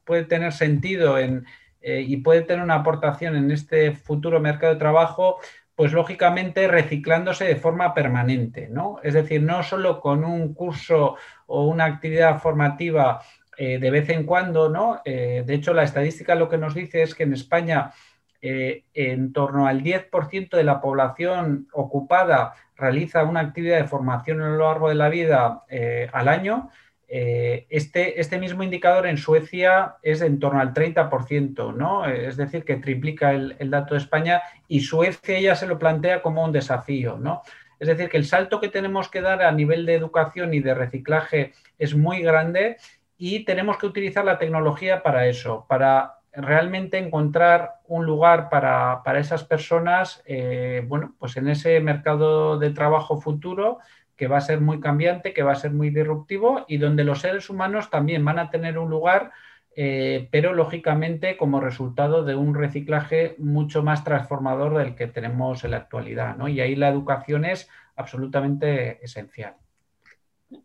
puede 0.03 0.25
tener 0.25 0.51
sentido 0.51 1.17
en, 1.17 1.45
eh, 1.81 2.03
y 2.05 2.17
puede 2.17 2.41
tener 2.41 2.63
una 2.63 2.75
aportación 2.75 3.37
en 3.37 3.51
este 3.51 3.93
futuro 3.93 4.41
mercado 4.41 4.73
de 4.73 4.79
trabajo, 4.79 5.37
pues 5.79 5.93
lógicamente 5.93 6.67
reciclándose 6.67 7.45
de 7.45 7.55
forma 7.55 7.93
permanente, 7.93 8.67
¿no? 8.69 8.99
Es 9.01 9.13
decir, 9.13 9.41
no 9.41 9.63
solo 9.63 10.01
con 10.01 10.25
un 10.25 10.53
curso 10.53 11.15
o 11.47 11.67
una 11.67 11.85
actividad 11.85 12.41
formativa 12.41 13.21
eh, 13.55 13.79
de 13.79 13.89
vez 13.89 14.09
en 14.09 14.25
cuando, 14.25 14.67
¿no? 14.67 14.99
Eh, 15.05 15.41
de 15.45 15.53
hecho, 15.53 15.73
la 15.73 15.83
estadística 15.83 16.35
lo 16.35 16.49
que 16.49 16.57
nos 16.57 16.75
dice 16.75 17.01
es 17.01 17.15
que 17.15 17.23
en 17.23 17.31
España 17.31 17.93
eh, 18.41 18.83
en 18.93 19.31
torno 19.31 19.67
al 19.67 19.81
10% 19.81 20.49
de 20.49 20.65
la 20.65 20.81
población 20.81 21.69
ocupada 21.71 22.55
realiza 22.75 23.23
una 23.23 23.39
actividad 23.39 23.77
de 23.77 23.87
formación 23.87 24.41
a 24.41 24.49
lo 24.49 24.57
largo 24.57 24.89
de 24.89 24.95
la 24.95 25.07
vida 25.07 25.63
al 26.11 26.27
año. 26.27 26.71
Este, 27.11 28.21
este, 28.21 28.37
mismo 28.37 28.61
indicador 28.61 29.07
en 29.07 29.17
Suecia 29.17 29.95
es 30.03 30.21
en 30.21 30.39
torno 30.39 30.59
al 30.59 30.75
30%, 30.75 31.73
¿no? 31.75 32.05
Es 32.05 32.37
decir, 32.37 32.63
que 32.63 32.75
triplica 32.75 33.31
el, 33.31 33.71
dato 33.71 33.95
de 33.95 33.99
España 33.99 34.43
y 34.67 34.81
Suecia 34.81 35.39
ya 35.39 35.55
se 35.55 35.65
lo 35.65 35.79
plantea 35.79 36.21
como 36.21 36.43
un 36.43 36.51
desafío, 36.51 37.17
¿no? 37.17 37.41
Es 37.79 37.87
decir, 37.87 38.09
que 38.09 38.17
el 38.17 38.25
salto 38.25 38.59
que 38.59 38.67
tenemos 38.67 39.09
que 39.09 39.21
dar 39.21 39.41
a 39.41 39.51
nivel 39.51 39.87
de 39.87 39.95
educación 39.95 40.53
y 40.53 40.59
de 40.59 40.75
reciclaje 40.75 41.53
es 41.79 41.95
muy 41.95 42.21
grande 42.21 42.77
y 43.17 43.43
tenemos 43.43 43.77
que 43.77 43.87
utilizar 43.87 44.23
la 44.23 44.37
tecnología 44.37 45.01
para 45.01 45.25
eso, 45.27 45.65
para 45.67 46.19
realmente 46.31 46.97
encontrar 46.97 47.79
un 47.87 48.05
lugar 48.05 48.49
para, 48.49 49.01
esas 49.19 49.43
personas, 49.43 50.21
eh, 50.25 50.83
bueno, 50.87 51.15
pues 51.17 51.37
en 51.37 51.49
ese 51.49 51.79
mercado 51.79 52.59
de 52.59 52.69
trabajo 52.69 53.19
futuro 53.19 53.79
que 54.19 54.27
va 54.27 54.37
a 54.37 54.41
ser 54.41 54.59
muy 54.59 54.81
cambiante, 54.81 55.33
que 55.33 55.43
va 55.43 55.53
a 55.53 55.55
ser 55.55 55.71
muy 55.71 55.91
disruptivo 55.91 56.65
y 56.67 56.75
donde 56.75 57.05
los 57.05 57.21
seres 57.21 57.49
humanos 57.49 57.89
también 57.89 58.25
van 58.25 58.37
a 58.37 58.49
tener 58.49 58.77
un 58.77 58.89
lugar, 58.89 59.31
eh, 59.77 60.27
pero 60.29 60.53
lógicamente 60.53 61.37
como 61.37 61.61
resultado 61.61 62.25
de 62.25 62.35
un 62.35 62.53
reciclaje 62.53 63.35
mucho 63.37 63.81
más 63.81 64.03
transformador 64.03 64.77
del 64.77 64.93
que 64.93 65.07
tenemos 65.07 65.63
en 65.63 65.71
la 65.71 65.77
actualidad, 65.77 66.35
¿no? 66.35 66.49
Y 66.49 66.59
ahí 66.59 66.75
la 66.75 66.89
educación 66.89 67.45
es 67.45 67.69
absolutamente 67.95 69.01
esencial. 69.05 69.55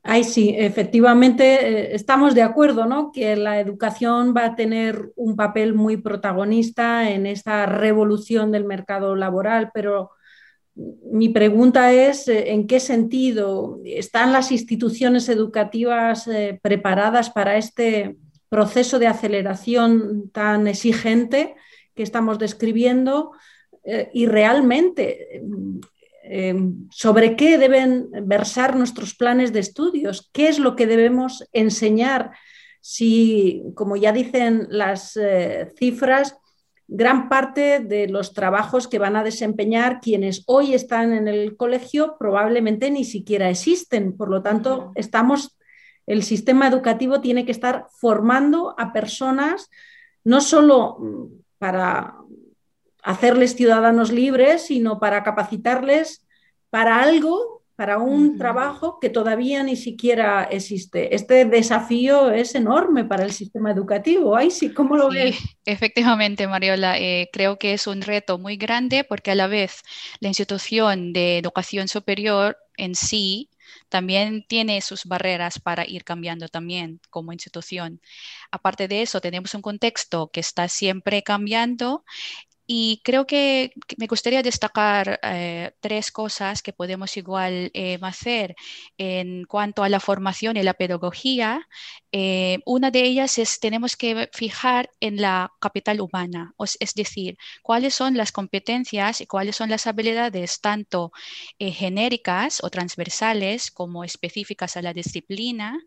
Ahí 0.03 0.25
sí, 0.25 0.57
efectivamente 0.59 1.45
eh, 1.45 1.95
estamos 1.95 2.35
de 2.35 2.43
acuerdo, 2.43 2.87
¿no? 2.87 3.13
Que 3.13 3.37
la 3.37 3.61
educación 3.61 4.35
va 4.37 4.47
a 4.47 4.57
tener 4.57 5.13
un 5.15 5.37
papel 5.37 5.75
muy 5.75 5.97
protagonista 5.97 7.09
en 7.09 7.27
esta 7.27 7.67
revolución 7.67 8.51
del 8.51 8.65
mercado 8.65 9.15
laboral, 9.15 9.71
pero 9.73 10.11
mi 10.75 11.29
pregunta 11.29 11.93
es, 11.93 12.29
eh, 12.29 12.53
¿en 12.53 12.67
qué 12.67 12.81
sentido 12.81 13.81
están 13.85 14.33
las 14.33 14.51
instituciones 14.53 15.29
educativas 15.29 16.27
eh, 16.27 16.59
preparadas 16.63 17.31
para 17.31 17.57
este 17.57 18.17
proceso 18.49 18.99
de 18.99 19.07
aceleración 19.07 20.31
tan 20.31 20.67
exigente 20.67 21.55
que 21.95 22.03
estamos 22.03 22.39
describiendo? 22.39 23.33
y 24.15 24.25
realmente 24.25 25.43
sobre 26.91 27.37
qué 27.37 27.59
deben 27.59 28.09
versar 28.23 28.77
nuestros 28.77 29.15
planes 29.15 29.53
de 29.53 29.61
estudios, 29.61 30.31
qué 30.33 30.49
es 30.49 30.59
lo 30.59 30.75
que 30.75 30.87
debemos 30.87 31.47
enseñar 31.53 32.31
si, 32.87 33.63
como 33.75 33.97
ya 33.97 34.13
dicen 34.13 34.67
las 34.69 35.17
eh, 35.17 35.73
cifras, 35.79 36.37
gran 36.87 37.29
parte 37.29 37.81
de 37.81 38.09
los 38.09 38.33
trabajos 38.33 38.89
que 38.89 38.99
van 38.99 39.17
a 39.17 39.25
desempeñar 39.25 40.01
quienes 40.01 40.43
hoy 40.47 40.75
están 40.75 41.13
en 41.13 41.29
el 41.29 41.57
colegio 41.57 42.17
probablemente 42.19 42.91
ni 42.91 43.05
siquiera 43.05 43.49
existen. 43.49 44.17
Por 44.17 44.29
lo 44.29 44.43
tanto, 44.43 44.93
estamos, 44.95 45.57
el 46.07 46.23
sistema 46.23 46.69
educativo 46.69 47.21
tiene 47.21 47.45
que 47.45 47.53
estar 47.53 47.87
formando 47.99 48.75
a 48.79 48.93
personas 48.93 49.71
no 50.25 50.41
solo 50.41 50.99
mm, 50.99 51.25
para 51.59 52.17
hacerles 53.03 53.55
ciudadanos 53.55 54.11
libres, 54.11 54.63
sino 54.67 54.99
para 54.99 55.23
capacitarles 55.23 56.27
para 56.71 57.01
algo, 57.03 57.54
para 57.77 57.99
un 57.99 58.39
trabajo 58.39 58.99
que 59.01 59.11
todavía 59.11 59.63
ni 59.63 59.77
siquiera 59.77 60.45
existe. 60.45 61.15
Este 61.15 61.45
desafío 61.45 62.31
es 62.31 62.55
enorme 62.55 63.05
para 63.05 63.25
el 63.25 63.33
sistema 63.33 63.73
educativo. 63.73 64.37
Ay, 64.37 64.51
sí, 64.51 64.73
¿cómo 64.73 64.97
lo 64.97 65.11
ves? 65.11 65.37
Efectivamente, 65.65 66.47
Mariola, 66.47 66.99
eh, 66.99 67.29
creo 67.33 67.59
que 67.59 67.73
es 67.73 67.87
un 67.87 68.03
reto 68.03 68.39
muy 68.39 68.57
grande 68.57 69.05
porque 69.05 69.33
a 69.33 69.35
la 69.35 69.47
vez 69.47 69.83
la 70.21 70.29
institución 70.29 71.13
de 71.13 71.39
educación 71.39 71.89
superior 71.89 72.57
en 72.77 72.95
sí 72.95 73.51
también 73.89 74.45
tiene 74.47 74.81
sus 74.81 75.05
barreras 75.05 75.59
para 75.59 75.87
ir 75.87 76.05
cambiando 76.05 76.49
también 76.49 77.01
como 77.11 77.33
institución. 77.33 78.01
Aparte 78.51 78.89
de 78.89 79.03
eso, 79.03 79.21
tenemos 79.21 79.55
un 79.55 79.63
contexto 79.63 80.31
que 80.33 80.41
está 80.41 80.69
siempre 80.69 81.23
cambiando 81.23 82.05
y 82.67 83.03
creo 83.05 83.27
que 83.27 83.73
me 83.99 84.07
gustaría 84.07 84.43
destacar 84.43 85.21
eh, 85.23 85.73
tres 85.81 86.11
cosas 86.11 86.63
que 86.63 86.73
podemos 86.73 87.17
igual 87.17 87.71
eh, 87.75 87.99
hacer 88.01 88.55
en 88.97 89.45
cuanto 89.45 89.83
a 89.83 89.89
la 89.91 90.01
formación 90.01 90.57
y 90.57 90.63
la 90.63 90.73
pedagogía. 90.75 91.69
Eh, 92.11 92.61
una 92.65 92.91
de 92.91 93.03
ellas 93.03 93.39
es 93.39 93.61
tenemos 93.61 93.97
que 93.97 94.31
fijar 94.33 94.91
en 95.01 95.21
la 95.21 95.53
capital 95.61 96.01
humana, 96.01 96.55
es 96.81 96.95
decir, 96.95 97.37
cuáles 97.63 97.95
son 97.95 98.17
las 98.17 98.33
competencias 98.33 99.21
y 99.21 99.27
cuáles 99.27 99.57
son 99.57 99.69
las 99.69 99.87
habilidades 99.87 100.61
tanto 100.61 101.13
genéricas 101.59 102.63
o 102.63 102.71
transversales 102.71 103.71
como 103.71 104.05
específicas 104.05 104.77
a 104.77 104.83
la 104.83 104.93
disciplina 104.93 105.79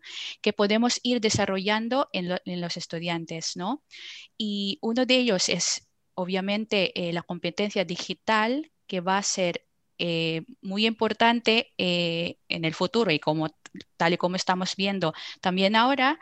que 0.42 0.52
podemos 0.52 1.00
ir 1.02 1.20
desarrollando 1.20 2.08
en, 2.12 2.38
en 2.44 2.60
los 2.60 2.76
estudiantes. 2.76 3.56
¿no? 3.56 3.82
Y 4.36 4.78
uno 4.82 5.06
de 5.06 5.16
ellos 5.16 5.48
es 5.48 5.87
obviamente 6.18 7.08
eh, 7.08 7.12
la 7.12 7.22
competencia 7.22 7.84
digital 7.84 8.72
que 8.88 9.00
va 9.00 9.18
a 9.18 9.22
ser 9.22 9.64
eh, 9.98 10.42
muy 10.62 10.84
importante 10.84 11.72
eh, 11.78 12.38
en 12.48 12.64
el 12.64 12.74
futuro 12.74 13.12
y 13.12 13.20
como 13.20 13.48
tal 13.96 14.14
y 14.14 14.16
como 14.16 14.34
estamos 14.34 14.74
viendo 14.74 15.14
también 15.40 15.76
ahora 15.76 16.18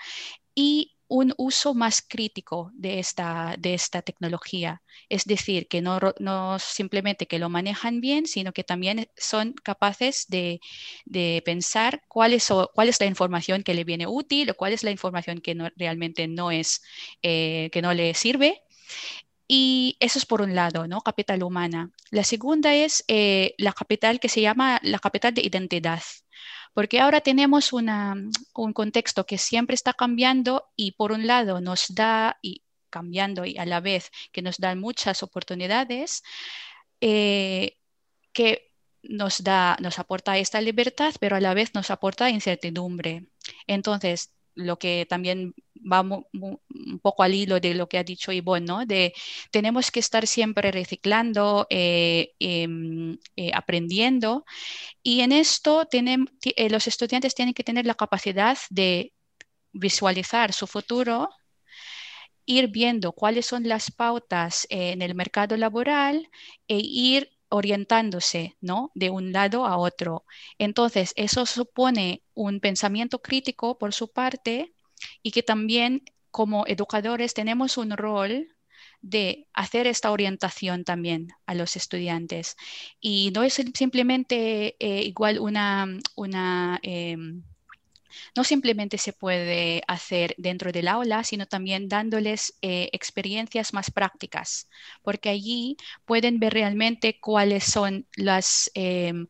y 0.54 0.92
un 1.08 1.32
uso 1.38 1.72
más 1.72 2.02
crítico 2.06 2.70
de 2.74 2.98
esta, 2.98 3.54
de 3.58 3.74
esta 3.74 4.02
tecnología. 4.02 4.82
Es 5.08 5.24
decir, 5.24 5.68
que 5.68 5.80
no, 5.80 5.98
no 6.18 6.58
simplemente 6.58 7.26
que 7.26 7.38
lo 7.38 7.48
manejan 7.48 8.00
bien, 8.00 8.26
sino 8.26 8.52
que 8.52 8.64
también 8.64 9.08
son 9.16 9.54
capaces 9.54 10.26
de, 10.28 10.60
pensar 11.44 12.02
cuál 12.08 12.32
es, 12.32 12.48
cuál 12.74 12.88
es 12.88 13.00
la 13.00 13.06
información 13.06 13.62
que 13.62 13.74
le 13.74 13.84
viene 13.84 14.06
útil 14.08 14.50
o 14.50 14.54
cuál 14.54 14.72
es 14.72 14.82
la 14.82 14.90
información 14.90 15.40
que 15.40 15.54
realmente 15.76 16.26
no 16.26 16.50
es, 16.50 16.82
que 17.22 17.80
no 17.82 17.94
le 17.94 18.12
sirve 18.14 18.64
y 19.48 19.96
eso 20.00 20.18
es 20.18 20.26
por 20.26 20.42
un 20.42 20.54
lado, 20.54 20.86
¿no? 20.86 21.00
Capital 21.00 21.42
humana. 21.42 21.90
La 22.10 22.24
segunda 22.24 22.74
es 22.74 23.04
eh, 23.08 23.54
la 23.58 23.72
capital 23.72 24.20
que 24.20 24.28
se 24.28 24.40
llama 24.40 24.80
la 24.82 24.98
capital 24.98 25.34
de 25.34 25.42
identidad, 25.42 26.02
porque 26.74 27.00
ahora 27.00 27.20
tenemos 27.20 27.72
un 27.72 28.72
contexto 28.74 29.24
que 29.24 29.38
siempre 29.38 29.74
está 29.74 29.92
cambiando 29.94 30.66
y 30.76 30.92
por 30.92 31.12
un 31.12 31.26
lado 31.26 31.60
nos 31.60 31.94
da, 31.94 32.38
y 32.42 32.62
cambiando 32.90 33.44
y 33.44 33.56
a 33.58 33.66
la 33.66 33.80
vez 33.80 34.10
que 34.32 34.42
nos 34.42 34.58
da 34.58 34.74
muchas 34.74 35.22
oportunidades, 35.22 36.22
eh, 37.00 37.76
que 38.32 38.72
nos 39.02 39.42
da, 39.42 39.76
nos 39.80 39.98
aporta 39.98 40.38
esta 40.38 40.60
libertad, 40.60 41.14
pero 41.20 41.36
a 41.36 41.40
la 41.40 41.54
vez 41.54 41.74
nos 41.74 41.90
aporta 41.90 42.30
incertidumbre. 42.30 43.26
Entonces, 43.66 44.32
lo 44.54 44.78
que 44.78 45.06
también 45.08 45.54
va 45.90 46.00
un 46.02 46.98
poco 47.00 47.22
al 47.22 47.34
hilo 47.34 47.60
de 47.60 47.74
lo 47.74 47.88
que 47.88 47.98
ha 47.98 48.04
dicho 48.04 48.32
Ivonne, 48.32 48.66
¿no? 48.66 48.86
De 48.86 49.14
tenemos 49.50 49.90
que 49.90 50.00
estar 50.00 50.26
siempre 50.26 50.70
reciclando, 50.72 51.66
eh, 51.70 52.32
em, 52.38 53.18
eh, 53.36 53.50
aprendiendo, 53.54 54.44
y 55.02 55.20
en 55.22 55.32
esto 55.32 55.88
eh, 55.92 56.70
los 56.70 56.86
estudiantes 56.88 57.34
tienen 57.34 57.54
que 57.54 57.64
tener 57.64 57.86
la 57.86 57.94
capacidad 57.94 58.58
de 58.70 59.12
visualizar 59.72 60.52
su 60.52 60.66
futuro 60.66 61.30
ir 62.46 62.68
viendo 62.68 63.12
cuáles 63.12 63.46
son 63.46 63.68
las 63.68 63.90
pautas 63.90 64.66
en 64.70 65.02
el 65.02 65.14
mercado 65.14 65.56
laboral 65.56 66.30
e 66.68 66.78
ir 66.78 67.30
orientándose, 67.48 68.56
¿no? 68.60 68.90
De 68.94 69.10
un 69.10 69.32
lado 69.32 69.66
a 69.66 69.76
otro. 69.78 70.24
Entonces, 70.58 71.12
eso 71.16 71.46
supone 71.46 72.22
un 72.34 72.60
pensamiento 72.60 73.20
crítico 73.20 73.78
por 73.78 73.92
su 73.94 74.12
parte 74.12 74.74
y 75.22 75.30
que 75.30 75.42
también 75.42 76.02
como 76.30 76.66
educadores 76.66 77.34
tenemos 77.34 77.78
un 77.78 77.96
rol 77.96 78.48
de 79.00 79.46
hacer 79.52 79.86
esta 79.86 80.10
orientación 80.10 80.84
también 80.84 81.28
a 81.46 81.54
los 81.54 81.76
estudiantes. 81.76 82.56
Y 83.00 83.30
no 83.34 83.42
es 83.42 83.54
simplemente 83.74 84.76
eh, 84.78 85.02
igual 85.02 85.38
una, 85.38 85.86
una 86.16 86.78
em, 86.82 87.42
no 88.34 88.44
simplemente 88.44 88.98
se 88.98 89.12
puede 89.12 89.82
hacer 89.88 90.34
dentro 90.38 90.72
del 90.72 90.88
aula, 90.88 91.24
sino 91.24 91.46
también 91.46 91.88
dándoles 91.88 92.54
eh, 92.62 92.88
experiencias 92.92 93.72
más 93.72 93.90
prácticas, 93.90 94.68
porque 95.02 95.28
allí 95.30 95.76
pueden 96.04 96.38
ver 96.38 96.52
realmente 96.54 97.18
cuáles 97.20 97.64
son 97.64 98.06
las, 98.16 98.70
em, 98.74 99.26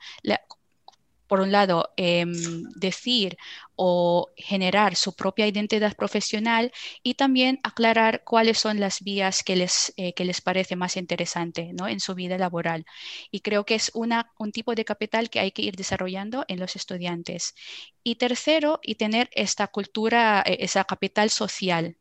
por 1.26 1.40
un 1.40 1.52
lado, 1.52 1.92
em, 1.96 2.32
decir 2.74 3.36
o 3.76 4.30
generar 4.36 4.96
su 4.96 5.14
propia 5.14 5.46
identidad 5.46 5.94
profesional 5.96 6.72
y 7.02 7.14
también 7.14 7.60
aclarar 7.62 8.22
cuáles 8.24 8.58
son 8.58 8.80
las 8.80 9.02
vías 9.02 9.42
que 9.42 9.56
les, 9.56 9.92
eh, 9.96 10.14
que 10.14 10.24
les 10.24 10.40
parece 10.40 10.76
más 10.76 10.96
interesante 10.96 11.72
¿no? 11.72 11.88
en 11.88 12.00
su 12.00 12.14
vida 12.14 12.38
laboral. 12.38 12.84
Y 13.30 13.40
creo 13.40 13.64
que 13.64 13.74
es 13.74 13.90
una, 13.94 14.32
un 14.38 14.52
tipo 14.52 14.74
de 14.74 14.84
capital 14.84 15.30
que 15.30 15.40
hay 15.40 15.52
que 15.52 15.62
ir 15.62 15.76
desarrollando 15.76 16.44
en 16.48 16.60
los 16.60 16.76
estudiantes. 16.76 17.54
Y 18.02 18.16
tercero, 18.16 18.80
y 18.82 18.94
tener 18.96 19.28
esta 19.32 19.66
cultura, 19.68 20.42
eh, 20.46 20.58
esa 20.60 20.84
capital 20.84 21.30
social 21.30 21.96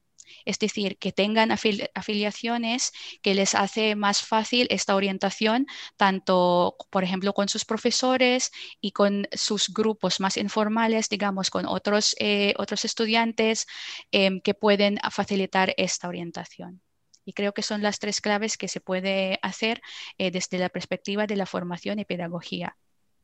es 0.45 0.59
decir, 0.59 0.97
que 0.97 1.11
tengan 1.11 1.51
afiliaciones 1.51 2.91
que 3.21 3.35
les 3.35 3.55
hace 3.55 3.95
más 3.95 4.21
fácil 4.21 4.67
esta 4.69 4.95
orientación, 4.95 5.67
tanto, 5.97 6.75
por 6.89 7.03
ejemplo, 7.03 7.33
con 7.33 7.49
sus 7.49 7.65
profesores 7.65 8.51
y 8.81 8.91
con 8.91 9.27
sus 9.31 9.69
grupos 9.69 10.19
más 10.19 10.37
informales, 10.37 11.09
digamos, 11.09 11.49
con 11.49 11.65
otros, 11.65 12.15
eh, 12.19 12.53
otros 12.57 12.85
estudiantes 12.85 13.67
em, 14.11 14.41
que 14.41 14.53
pueden 14.53 14.99
facilitar 15.11 15.73
esta 15.77 16.07
orientación. 16.07 16.81
Y 17.25 17.33
creo 17.33 17.53
que 17.53 17.63
son 17.63 17.81
las 17.81 17.99
tres 17.99 18.21
claves 18.21 18.57
que 18.57 18.67
se 18.67 18.81
puede 18.81 19.39
hacer 19.41 19.81
eh, 20.17 20.31
desde 20.31 20.59
la 20.59 20.69
perspectiva 20.69 21.25
de 21.25 21.35
la 21.35 21.47
formación 21.47 21.99
y 21.99 22.05
pedagogía. 22.05 22.77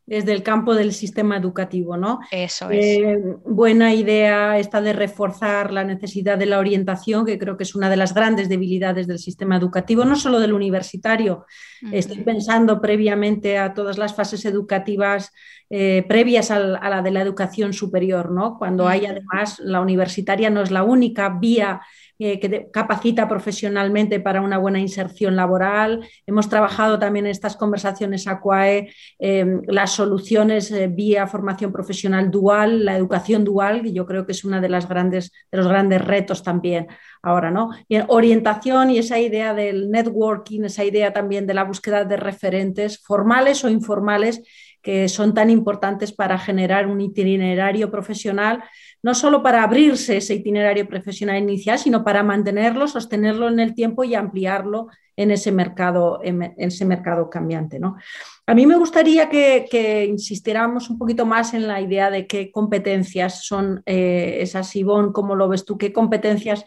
Desde 0.05 0.33
el 0.33 0.43
campo 0.43 0.75
del 0.75 0.93
sistema 0.93 1.37
educativo, 1.37 1.97
¿no? 1.97 2.19
Eso 2.31 2.69
es. 2.69 2.85
Eh, 2.85 3.17
buena 3.45 3.93
idea 3.93 4.57
esta 4.57 4.81
de 4.81 4.93
reforzar 4.93 5.71
la 5.71 5.83
necesidad 5.83 6.37
de 6.37 6.47
la 6.47 6.59
orientación, 6.59 7.25
que 7.25 7.37
creo 7.37 7.57
que 7.57 7.63
es 7.63 7.75
una 7.75 7.89
de 7.89 7.97
las 7.97 8.13
grandes 8.13 8.49
debilidades 8.49 9.07
del 9.07 9.19
sistema 9.19 9.55
educativo, 9.55 10.03
no 10.05 10.15
solo 10.15 10.39
del 10.39 10.53
universitario. 10.53 11.45
Estoy 11.91 12.19
pensando 12.23 12.79
previamente 12.79 13.57
a 13.57 13.73
todas 13.73 13.97
las 13.97 14.13
fases 14.13 14.45
educativas 14.45 15.31
eh, 15.73 16.03
previas 16.05 16.51
a 16.51 16.59
la 16.59 17.01
de 17.01 17.11
la 17.11 17.21
educación 17.21 17.71
superior, 17.71 18.29
¿no? 18.29 18.57
Cuando 18.57 18.89
hay 18.89 19.05
además 19.05 19.57
la 19.59 19.79
universitaria 19.79 20.49
no 20.49 20.61
es 20.61 20.69
la 20.69 20.83
única 20.83 21.29
vía 21.29 21.79
eh, 22.23 22.39
que 22.39 22.69
capacita 22.69 23.27
profesionalmente 23.27 24.19
para 24.19 24.41
una 24.41 24.59
buena 24.59 24.79
inserción 24.79 25.35
laboral. 25.35 26.05
Hemos 26.27 26.49
trabajado 26.49 26.99
también 26.99 27.25
en 27.25 27.31
estas 27.31 27.55
conversaciones 27.55 28.27
ACUAE 28.27 28.93
em, 29.17 29.63
las 29.65 29.93
soluciones 29.93 30.69
eh, 30.69 30.87
vía 30.87 31.25
formación 31.25 31.71
profesional 31.71 32.29
dual, 32.29 32.85
la 32.85 32.95
educación 32.95 33.43
dual, 33.43 33.81
que 33.81 33.91
yo 33.91 34.05
creo 34.05 34.27
que 34.27 34.33
es 34.33 34.43
uno 34.43 34.61
de, 34.61 34.69
las 34.69 34.87
grandes, 34.87 35.31
de 35.51 35.57
los 35.57 35.67
grandes 35.67 36.05
retos 36.05 36.43
también 36.43 36.89
ahora, 37.23 37.49
¿no? 37.49 37.71
Y 37.87 37.97
orientación 38.07 38.91
y 38.91 38.99
esa 38.99 39.17
idea 39.17 39.55
del 39.55 39.89
networking, 39.89 40.65
esa 40.65 40.83
idea 40.83 41.13
también 41.13 41.47
de 41.47 41.55
la 41.55 41.63
búsqueda 41.63 42.05
de 42.05 42.17
referentes 42.17 42.99
formales 42.99 43.63
o 43.63 43.69
informales 43.69 44.43
que 44.81 45.07
son 45.09 45.33
tan 45.33 45.49
importantes 45.49 46.11
para 46.11 46.37
generar 46.37 46.87
un 46.87 47.01
itinerario 47.01 47.91
profesional 47.91 48.63
no 49.03 49.15
solo 49.15 49.41
para 49.41 49.63
abrirse 49.63 50.17
ese 50.17 50.35
itinerario 50.35 50.87
profesional 50.87 51.37
inicial, 51.37 51.79
sino 51.79 52.03
para 52.03 52.23
mantenerlo, 52.23 52.87
sostenerlo 52.87 53.47
en 53.47 53.59
el 53.59 53.73
tiempo 53.73 54.03
y 54.03 54.15
ampliarlo 54.15 54.87
en 55.15 55.31
ese 55.31 55.51
mercado, 55.51 56.19
en 56.23 56.53
ese 56.57 56.85
mercado 56.85 57.29
cambiante. 57.29 57.79
¿no? 57.79 57.97
A 58.45 58.53
mí 58.53 58.65
me 58.65 58.77
gustaría 58.77 59.29
que, 59.29 60.05
insistiéramos 60.07 60.89
un 60.89 60.97
poquito 60.97 61.25
más 61.25 61.53
en 61.53 61.67
la 61.67 61.81
idea 61.81 62.09
de 62.09 62.27
qué 62.27 62.51
competencias 62.51 63.45
son 63.45 63.81
eh, 63.85 64.37
esas, 64.41 64.75
Ivonne, 64.75 65.11
¿cómo 65.13 65.35
lo 65.35 65.47
ves 65.47 65.65
tú? 65.65 65.77
¿Qué 65.77 65.91
competencias 65.91 66.65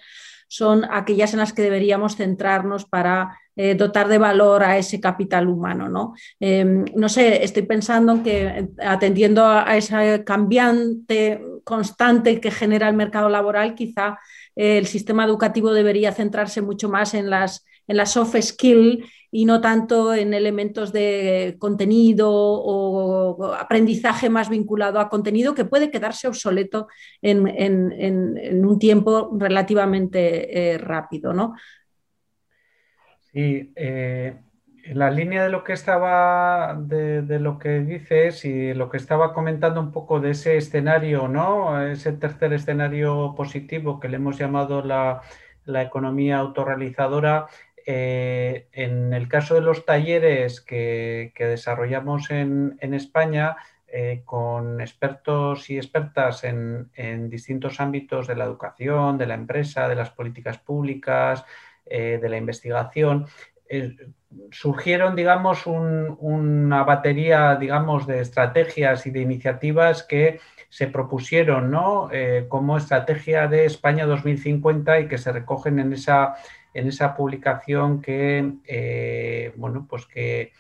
son 0.48 0.84
aquellas 0.90 1.32
en 1.32 1.40
las 1.40 1.52
que 1.52 1.62
deberíamos 1.62 2.16
centrarnos 2.16 2.84
para 2.84 3.38
eh, 3.56 3.74
dotar 3.74 4.08
de 4.08 4.18
valor 4.18 4.62
a 4.64 4.78
ese 4.78 5.00
capital 5.00 5.48
humano. 5.48 5.88
¿no? 5.88 6.14
Em, 6.40 6.84
no 6.94 7.08
sé, 7.08 7.44
estoy 7.44 7.62
pensando 7.62 8.12
en 8.12 8.22
que 8.22 8.68
atendiendo 8.84 9.46
a, 9.46 9.76
esa 9.76 10.24
cambiante 10.24 11.40
constante 11.64 12.40
que 12.40 12.50
genera 12.50 12.88
el 12.88 12.96
mercado 12.96 13.28
laboral, 13.28 13.74
quizá 13.74 14.18
eh, 14.56 14.78
el 14.78 14.86
sistema 14.86 15.24
educativo 15.24 15.72
debería 15.72 16.12
centrarse 16.12 16.62
mucho 16.62 16.88
más 16.88 17.14
en 17.14 17.30
las, 17.30 17.64
en 17.86 17.96
las 17.96 18.12
soft 18.12 18.36
skills 18.40 19.04
y 19.36 19.46
no 19.46 19.60
tanto 19.60 20.14
en 20.14 20.32
elementos 20.32 20.92
de 20.92 21.56
contenido 21.58 22.30
o 22.32 23.52
aprendizaje 23.52 24.30
más 24.30 24.48
vinculado 24.48 25.00
a 25.00 25.08
contenido 25.08 25.56
que 25.56 25.64
puede 25.64 25.90
quedarse 25.90 26.28
obsoleto 26.28 26.86
en, 27.20 28.64
un 28.64 28.78
tiempo 28.78 29.30
relativamente 29.36 30.74
eh, 30.74 30.78
rápido. 30.78 31.32
¿no? 31.32 31.54
Sí, 33.34 33.72
eh, 33.74 34.36
en 34.84 34.98
la 34.98 35.10
línea 35.10 35.42
de 35.42 35.48
lo 35.48 35.64
que 35.64 35.72
estaba, 35.72 36.76
de, 36.78 37.40
lo 37.40 37.58
que 37.58 37.80
dices 37.80 38.44
y 38.44 38.72
lo 38.74 38.88
que 38.88 38.96
estaba 38.96 39.34
comentando 39.34 39.80
un 39.80 39.90
poco 39.90 40.20
de 40.20 40.30
ese 40.30 40.56
escenario, 40.56 41.26
¿no? 41.26 41.82
Ese 41.84 42.12
tercer 42.12 42.52
escenario 42.52 43.34
positivo 43.36 43.98
que 43.98 44.08
le 44.08 44.18
hemos 44.18 44.38
llamado 44.38 44.82
la, 44.82 45.22
economía 45.66 46.38
autorrealizadora, 46.38 47.46
eh, 47.86 48.68
en 48.70 49.12
el 49.12 49.26
caso 49.28 49.56
de 49.56 49.62
los 49.62 49.84
talleres 49.84 50.60
que, 50.60 51.32
desarrollamos 51.36 52.30
en, 52.30 52.78
España, 52.80 53.56
eh, 53.88 54.22
con 54.24 54.80
expertos 54.80 55.70
y 55.70 55.76
expertas 55.76 56.44
en, 56.44 56.88
distintos 57.30 57.80
ámbitos 57.80 58.28
de 58.28 58.36
la 58.36 58.44
educación, 58.44 59.18
de 59.18 59.26
la 59.26 59.34
empresa, 59.34 59.88
de 59.88 59.96
las 59.96 60.10
políticas 60.10 60.58
públicas, 60.58 61.44
eh, 61.86 62.18
de 62.20 62.28
la 62.28 62.36
investigación, 62.36 63.26
surgieron, 64.50 65.16
digamos, 65.16 65.66
una 65.66 66.84
batería, 66.84 67.56
digamos, 67.56 68.06
de 68.06 68.20
estrategias 68.20 69.06
y 69.06 69.10
de 69.10 69.20
iniciativas 69.20 70.02
que 70.02 70.40
se 70.68 70.86
propusieron, 70.88 71.70
¿no? 71.70 72.08
Eh, 72.12 72.46
como 72.48 72.76
estrategia 72.76 73.48
de 73.48 73.64
España 73.64 74.06
2050 74.06 75.00
y 75.00 75.08
que 75.08 75.18
se 75.18 75.32
recogen 75.32 75.78
en 75.78 75.92
esa, 75.92 76.34
en 76.74 76.88
esa 76.88 77.16
publicación 77.16 78.02
que, 78.02 78.52
eh, 78.66 79.52
bueno, 79.56 79.86
pues 79.88 80.06
que 80.06 80.52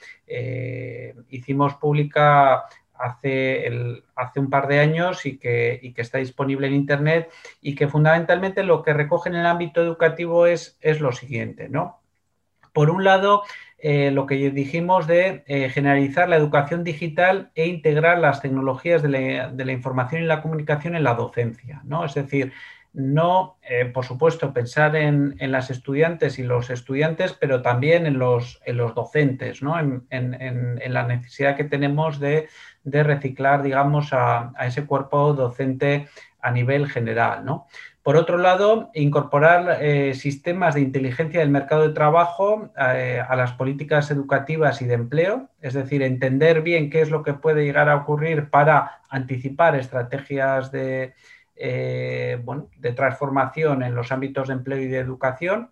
hicimos 1.28 1.74
pública 1.74 2.64
hace, 2.98 4.02
hace 4.14 4.40
un 4.40 4.50
par 4.50 4.68
de 4.68 4.80
años 4.80 5.26
y 5.26 5.38
que, 5.38 5.92
que, 5.94 6.02
está 6.02 6.18
disponible 6.18 6.66
en 6.66 6.74
Internet 6.74 7.30
y 7.60 7.74
que 7.74 7.88
fundamentalmente 7.88 8.62
lo 8.62 8.82
que 8.82 8.92
recoge 8.92 9.28
en 9.28 9.36
el 9.36 9.46
ámbito 9.46 9.82
educativo 9.82 10.46
es, 10.46 10.78
es 10.80 11.00
lo 11.00 11.12
siguiente, 11.12 11.68
¿no? 11.68 12.00
Por 12.72 12.90
un 12.90 13.04
lado, 13.04 13.42
eh, 13.78 14.10
lo 14.10 14.26
que 14.26 14.50
dijimos 14.50 15.06
de 15.06 15.44
eh, 15.46 15.68
generalizar 15.68 16.28
la 16.28 16.36
educación 16.36 16.82
digital 16.82 17.52
e 17.54 17.66
integrar 17.66 18.18
las 18.18 18.40
tecnologías 18.40 19.02
de 19.02 19.08
la, 19.08 19.48
de 19.48 19.64
la, 19.64 19.72
información 19.72 20.22
y 20.22 20.26
la 20.26 20.42
comunicación 20.42 20.96
en 20.96 21.04
la 21.04 21.14
docencia, 21.14 21.82
¿no? 21.84 22.04
Es 22.04 22.14
decir, 22.14 22.52
no, 22.94 23.58
eh, 23.68 23.86
por 23.86 24.04
supuesto, 24.04 24.54
pensar 24.54 24.94
en, 24.94 25.34
las 25.40 25.68
estudiantes 25.70 26.38
y 26.38 26.44
los 26.44 26.70
estudiantes, 26.70 27.32
pero 27.32 27.60
también 27.60 28.06
en 28.06 28.20
los, 28.20 28.60
en 28.64 28.76
los 28.76 28.94
docentes, 28.94 29.62
¿no? 29.62 29.76
en, 29.80 30.06
la 30.86 31.02
necesidad 31.02 31.56
que 31.56 31.64
tenemos 31.64 32.20
de, 32.20 32.48
reciclar, 32.84 33.62
digamos, 33.62 34.12
a, 34.12 34.52
ese 34.60 34.86
cuerpo 34.86 35.32
docente 35.32 36.08
a 36.40 36.50
nivel 36.50 36.88
general. 36.88 37.44
¿no? 37.44 37.66
Por 38.02 38.16
otro 38.16 38.36
lado, 38.36 38.90
incorporar 38.92 39.78
eh, 39.80 40.14
sistemas 40.14 40.74
de 40.74 40.82
inteligencia 40.82 41.40
del 41.40 41.48
mercado 41.48 41.88
de 41.88 41.94
trabajo 41.94 42.70
eh, 42.78 43.22
a 43.26 43.34
las 43.34 43.52
políticas 43.52 44.10
educativas 44.10 44.82
y 44.82 44.84
de 44.84 44.94
empleo, 44.94 45.48
es 45.62 45.72
decir, 45.72 46.02
entender 46.02 46.60
bien 46.60 46.90
qué 46.90 47.00
es 47.00 47.10
lo 47.10 47.22
que 47.22 47.32
puede 47.32 47.64
llegar 47.64 47.88
a 47.88 47.96
ocurrir 47.96 48.50
para 48.50 49.00
anticipar 49.08 49.74
estrategias 49.74 50.70
de, 50.70 51.14
eh, 51.56 52.44
de 52.76 52.92
transformación 52.92 53.82
en 53.82 53.94
los 53.94 54.12
ámbitos 54.12 54.48
de 54.48 54.54
empleo 54.54 54.80
y 54.80 54.88
de 54.88 54.98
educación, 54.98 55.70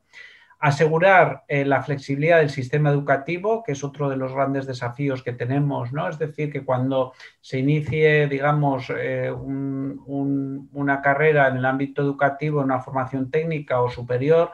asegurar 0.63 1.43
eh, 1.49 1.65
la 1.65 1.83
flexibilidad 1.83 2.39
del 2.39 2.49
sistema 2.49 2.89
educativo, 2.89 3.65
que 3.65 3.73
es 3.73 3.83
otro 3.83 4.09
de 4.09 4.17
los 4.17 4.33
grandes 4.33 4.65
desafíos 4.65 5.23
que 5.25 5.33
tenemos, 5.33 5.93
¿no? 5.93 6.09
Es 6.09 6.21
decir, 6.21 6.53
que 6.53 6.65
cuando 6.65 7.13
se 7.41 7.59
inicie, 7.59 8.29
digamos, 8.29 8.93
eh, 8.97 9.33
una 9.33 11.03
carrera 11.03 11.49
en 11.49 11.57
el 11.57 11.65
ámbito 11.65 12.01
educativo, 12.01 12.61
una 12.61 12.79
formación 12.79 13.29
técnica 13.29 13.83
o 13.83 13.91
superior, 13.91 14.53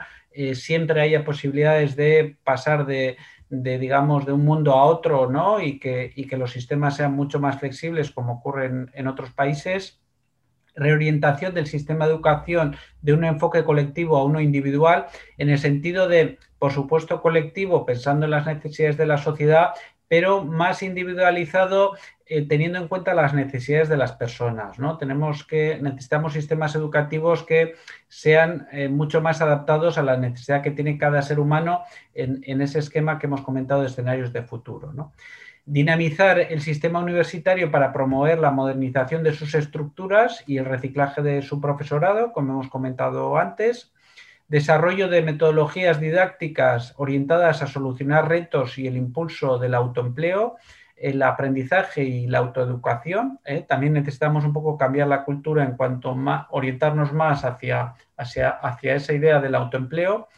siempre 0.55 1.03
haya 1.03 1.25
posibilidades 1.25 1.95
de 1.95 2.39
pasar 2.43 2.87
de, 2.87 3.17
digamos, 3.51 4.25
de 4.25 4.33
un 4.33 4.45
mundo 4.45 4.73
a 4.73 4.85
otro, 4.85 5.29
¿no? 5.31 5.61
Y 5.61 5.79
que, 5.79 6.15
que 6.15 6.37
los 6.39 6.53
sistemas 6.53 6.97
sean 6.97 7.13
mucho 7.13 7.39
más 7.39 7.59
flexibles, 7.59 8.13
como 8.13 8.35
ocurre 8.35 8.71
en 8.95 9.07
otros 9.09 9.31
países 9.33 10.01
reorientación 10.79 11.55
del 11.55 11.67
sistema 11.67 12.07
de 12.07 12.13
educación 12.13 12.77
de 13.03 13.13
un 13.13 13.25
enfoque 13.25 13.65
colectivo 13.65 14.17
a 14.17 14.25
uno 14.25 14.41
individual, 14.41 15.07
en 15.37 15.51
el 15.51 15.59
sentido 15.59 16.09
de, 16.09 16.39
por 16.59 16.73
supuesto, 16.73 17.21
colectivo, 17.21 17.85
pensando 17.85 18.25
en 18.25 18.31
las 18.31 18.47
necesidades 18.47 18.97
de 18.97 19.07
la 19.07 19.19
sociedad, 19.19 19.71
pero 20.09 20.43
más 20.43 20.83
individualizado 20.83 21.95
eh, 22.27 22.47
teniendo 22.47 22.79
en 22.79 22.89
cuenta 22.89 23.15
las 23.15 23.35
necesidades 23.35 23.89
de 23.89 23.97
las 23.97 24.13
personas. 24.13 24.79
¿no? 24.79 24.99
Tenemos 24.99 25.47
que, 25.47 25.79
necesitamos 25.81 26.33
sistemas 26.33 26.75
educativos 26.75 27.43
que 27.43 27.75
sean 28.09 28.69
eh, 28.73 28.89
mucho 28.89 29.21
más 29.21 29.41
adaptados 29.41 29.99
a 29.99 30.03
la 30.03 30.17
necesidad 30.17 30.63
que 30.63 30.71
tiene 30.71 30.99
cada 30.99 31.23
ser 31.23 31.41
humano 31.41 31.83
en, 32.15 32.41
en, 32.45 32.61
ese 32.61 32.79
esquema 32.79 33.19
que 33.19 33.27
hemos 33.27 33.43
comentado 33.43 33.83
de 33.83 33.89
escenarios 33.89 34.33
de 34.33 34.43
futuro. 34.43 34.93
¿no? 34.93 35.13
Dinamizar 35.69 36.39
el 36.39 36.63
sistema 36.63 36.99
universitario 36.99 37.71
para 37.71 37.93
promover 37.93 38.39
la 38.39 38.51
modernización 38.51 39.23
de 39.23 39.35
sus 39.35 39.55
estructuras 39.55 40.43
y 40.47 40.57
el 40.57 40.65
reciclaje 40.65 41.21
de 41.21 41.43
su 41.43 41.61
profesorado, 41.61 42.33
como 42.33 42.55
hemos 42.55 42.69
comentado 42.71 43.37
antes, 43.37 43.93
desarrollo 44.49 45.09
de 45.09 45.21
metodologías 45.21 46.01
didácticas 46.01 46.95
orientadas 46.97 47.61
a 47.63 47.67
solucionar 47.67 48.31
retos 48.31 48.79
y 48.79 48.87
el 48.87 48.97
impulso 48.97 49.59
del 49.59 49.75
autoempleo, 49.75 50.57
el 50.97 51.23
aprendizaje 51.23 52.03
y 52.03 52.27
la 52.27 52.39
autoeducación. 52.39 53.39
¿eh? 53.45 53.63
También 53.69 53.93
necesitamos 53.93 54.47
un 54.47 54.55
poco 54.55 54.79
cambiar 54.79 55.09
la 55.09 55.23
cultura 55.23 55.65
en 55.65 55.77
cuanto 55.77 56.13
a 56.13 56.49
orientarnos 56.51 57.13
más 57.13 57.45
hacia, 57.45 57.93
hacia, 58.17 58.49
hacia 58.49 58.95
esa 58.95 59.13
idea 59.13 59.39
del 59.39 59.55
autoempleo 59.55 60.29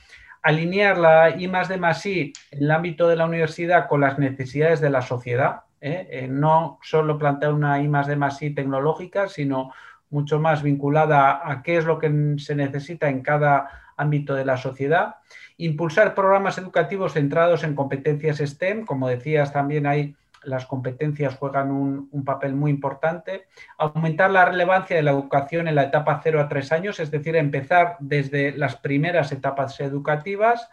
alinear 0.43 0.99
la 0.99 1.31
I 1.31 1.49
más 1.49 1.69
de 1.69 1.77
más 1.77 2.05
I 2.07 2.33
en 2.51 2.63
el 2.63 2.71
ámbito 2.71 3.09
de 3.09 3.17
la 3.17 3.27
universidad 3.27 3.89
con 3.89 4.01
las 4.01 4.19
necesidades 4.19 4.81
de 4.81 4.91
la 4.91 5.03
sociedad, 5.03 5.63
¿eh? 5.81 6.09
Eh, 6.11 6.29
no 6.29 6.79
solo 6.83 7.19
plantear 7.19 7.53
una 7.53 7.81
I 7.81 7.89
más 7.89 8.07
de 8.07 8.17
más 8.17 8.41
I 8.43 8.51
tecnológica, 8.51 9.29
sino 9.29 9.73
mucho 10.11 10.41
más 10.41 10.63
vinculada 10.63 11.41
a 11.49 11.63
qué 11.63 11.77
es 11.77 11.85
lo 11.85 11.99
que 11.99 12.37
se 12.39 12.55
necesita 12.55 13.09
en 13.09 13.23
cada 13.23 13.69
ámbito 13.97 14.35
de 14.35 14.45
la 14.45 14.57
sociedad. 14.57 15.17
Impulsar 15.57 16.15
programas 16.15 16.59
educativos 16.59 17.13
centrados 17.13 17.65
en 17.65 17.75
competencias 17.75 18.39
STEM, 18.39 18.87
como 18.87 19.09
decías, 19.09 19.53
también 19.53 19.87
hay 19.87 20.17
las 20.43 20.67
competencias 20.67 21.37
juegan 21.37 21.71
un, 21.71 22.25
papel 22.25 22.55
muy 22.55 22.71
importante. 22.71 23.47
Aumentar 23.79 24.31
la 24.31 24.45
relevancia 24.45 24.97
de 24.97 25.03
la 25.03 25.11
educación 25.11 25.69
en 25.69 25.75
la 25.75 25.85
etapa 25.85 26.21
0 26.23 26.41
a 26.41 26.49
3 26.49 26.73
años, 26.73 27.01
es 27.01 27.11
decir, 27.11 27.37
empezar 27.37 27.97
desde 28.01 28.53
las 28.53 28.77
primeras 28.77 29.33
etapas 29.33 29.81
educativas. 29.81 30.69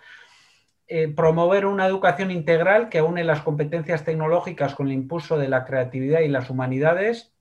Eh, 0.90 1.10
promover 1.10 1.66
una 1.66 1.86
educación 1.86 2.32
integral 2.32 2.88
que 2.88 3.00
aúne 3.00 3.26
las 3.26 3.42
competencias 3.42 4.06
tecnológicas 4.06 4.74
con 4.74 4.88
el 4.88 4.94
impulso 4.94 5.38
de 5.38 5.50
la 5.50 5.66
creatividad 5.66 6.22
y 6.22 6.30
las 6.30 6.50
humanidades 6.50 7.34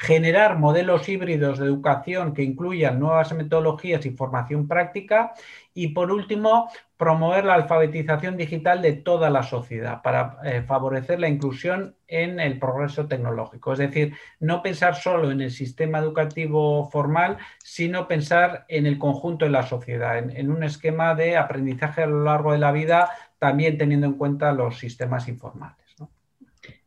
generar 0.00 0.58
modelos 0.58 1.08
híbridos 1.08 1.58
de 1.58 1.66
educación 1.66 2.34
que 2.34 2.42
incluyan 2.42 2.98
nuevas 2.98 3.32
metodologías 3.32 4.04
y 4.06 4.10
formación 4.10 4.66
práctica 4.66 5.32
y 5.72 5.88
por 5.88 6.10
último 6.10 6.68
promover 7.04 7.44
la 7.44 7.52
alfabetización 7.52 8.38
digital 8.38 8.80
de 8.80 8.94
toda 8.94 9.28
la 9.28 9.42
sociedad 9.42 10.00
para 10.00 10.38
eh, 10.42 10.62
favorecer 10.62 11.20
la 11.20 11.28
inclusión 11.28 11.96
en 12.08 12.40
el 12.40 12.58
progreso 12.58 13.06
tecnológico. 13.08 13.74
Es 13.74 13.78
decir, 13.78 14.14
no 14.40 14.62
pensar 14.62 14.94
solo 14.94 15.30
en 15.30 15.42
el 15.42 15.50
sistema 15.50 15.98
educativo 15.98 16.88
formal, 16.90 17.36
sino 17.62 18.08
pensar 18.08 18.64
en 18.68 18.86
el 18.86 18.96
conjunto 18.96 19.44
de 19.44 19.50
la 19.50 19.64
sociedad, 19.64 20.16
en 20.16 20.50
un 20.50 20.64
esquema 20.64 21.14
de 21.14 21.36
aprendizaje 21.36 22.04
a 22.04 22.06
lo 22.06 22.24
largo 22.24 22.52
de 22.52 22.58
la 22.58 22.72
vida, 22.72 23.10
también 23.38 23.76
teniendo 23.76 24.06
en 24.06 24.14
cuenta 24.14 24.52
los 24.52 24.78
sistemas 24.78 25.28
informales. 25.28 25.83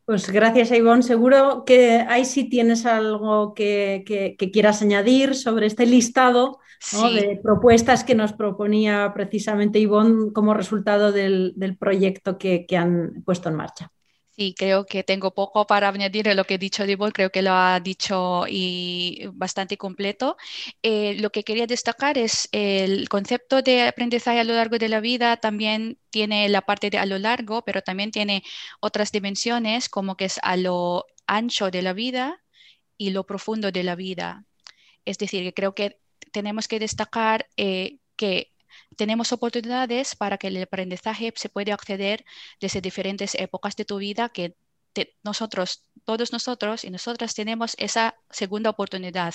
Pues 0.08 0.32
gracias, 0.32 0.72
Ivonne. 0.72 1.04
Seguro 1.04 1.66
que 1.66 1.98
ahí 2.08 2.24
sí 2.24 2.46
tienes 2.46 2.86
algo 2.86 3.54
que, 3.54 4.38
quieras 4.54 4.82
añadir 4.82 5.36
sobre 5.36 5.66
este 5.66 5.86
listado 5.86 6.60
de 7.14 7.38
propuestas 7.44 8.06
que 8.06 8.16
nos 8.16 8.32
proponía 8.32 9.12
precisamente 9.14 9.80
Ivonne 9.80 10.32
como 10.32 10.54
resultado 10.54 11.12
del, 11.12 11.54
proyecto 11.78 12.38
que 12.38 12.66
han 12.78 13.22
puesto 13.26 13.50
en 13.50 13.56
marcha. 13.56 13.92
Sí, 14.40 14.54
creo 14.56 14.86
que 14.86 15.04
tengo 15.04 15.34
poco 15.34 15.66
para 15.66 15.88
añadir 15.90 16.30
a 16.30 16.36
lo 16.36 16.44
que 16.46 16.56
he 16.56 16.58
dicho 16.60 16.86
Dibol, 16.86 17.12
creo 17.12 17.32
que 17.32 17.42
lo 17.42 17.54
ha 17.54 17.80
dicho 17.80 18.46
bastante 19.34 19.78
completo. 19.78 20.38
Eh, 20.84 21.16
lo 21.20 21.32
que 21.32 21.44
quería 21.44 21.66
destacar 21.66 22.20
es 22.20 22.48
el 22.52 23.10
concepto 23.10 23.64
de 23.64 23.88
aprendizaje 23.88 24.40
a 24.40 24.44
lo 24.44 24.54
largo 24.54 24.78
de 24.78 24.90
la 24.90 25.00
vida, 25.00 25.38
también 25.38 25.98
tiene 26.12 26.50
la 26.50 26.62
parte 26.62 26.92
de 26.92 27.00
a 27.00 27.08
lo 27.08 27.18
largo, 27.18 27.64
pero 27.64 27.82
también 27.82 28.12
tiene 28.12 28.44
otras 28.80 29.12
dimensiones 29.12 29.90
como 29.90 30.16
que 30.16 30.26
es 30.26 30.40
a 30.44 30.56
lo 30.56 31.06
ancho 31.26 31.72
de 31.72 31.82
la 31.82 31.94
vida 31.94 32.40
y 32.98 33.12
lo 33.12 33.26
profundo 33.26 33.72
de 33.72 33.84
la 33.84 33.96
vida. 33.96 34.46
Es 35.06 35.18
decir, 35.18 35.54
creo 35.56 35.76
que 35.76 36.00
tenemos 36.32 36.68
que 36.68 36.80
destacar 36.80 37.48
eh, 37.58 38.00
que 38.16 38.52
tenemos 38.96 39.32
oportunidades 39.32 40.16
para 40.16 40.38
que 40.38 40.48
el 40.48 40.62
aprendizaje 40.62 41.34
se 41.36 41.50
pueda 41.50 41.74
acceder 41.74 42.26
desde 42.60 42.82
diferentes 42.82 43.36
épocas 43.36 43.76
de 43.76 43.86
tu 43.86 43.98
vida 43.98 44.30
que 44.30 44.56
nosotros, 45.24 45.84
todos 46.06 46.32
nosotros 46.32 46.84
y 46.84 46.90
nosotras 46.90 47.36
tenemos 47.36 47.76
esa 47.78 48.16
segunda 48.30 48.70
oportunidad 48.70 49.34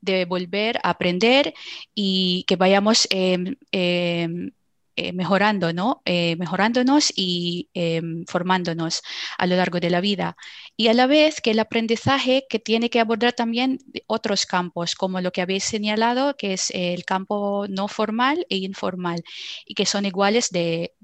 de 0.00 0.24
volver 0.24 0.78
a 0.82 0.90
aprender 0.90 1.54
y 1.94 2.44
que 2.46 2.56
vayamos 2.56 3.06
em, 3.10 3.56
em, 3.72 4.50
eh, 4.96 5.12
mejorando, 5.12 5.72
¿no? 5.72 6.02
Eh, 6.04 6.36
mejorándonos 6.36 7.12
y 7.16 7.70
em, 7.74 8.24
formándonos 8.26 9.02
a 9.38 9.46
lo 9.46 9.56
largo 9.56 9.80
de 9.80 9.90
la 9.90 10.00
vida. 10.00 10.36
Y 10.76 10.88
a 10.88 10.94
la 10.94 11.06
vez 11.06 11.40
que 11.40 11.52
el 11.52 11.58
aprendizaje 11.60 12.46
que 12.48 12.58
tiene 12.58 12.90
que 12.90 13.00
abordar 13.00 13.32
también 13.32 13.78
otros 14.06 14.46
campos, 14.46 14.94
como 14.94 15.20
lo 15.20 15.32
que 15.32 15.42
habéis 15.42 15.64
señalado, 15.64 16.36
que 16.36 16.54
es 16.54 16.70
el 16.70 17.04
campo 17.04 17.66
no 17.68 17.88
formal 17.88 18.46
e 18.50 18.56
informal, 18.58 19.22
y 19.64 19.74
que 19.74 19.86
son 19.86 20.04
iguales 20.06 20.50
de, 20.50 20.94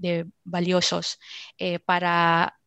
valiosos 0.45 1.19
eh, 1.59 1.79
para 1.79 2.59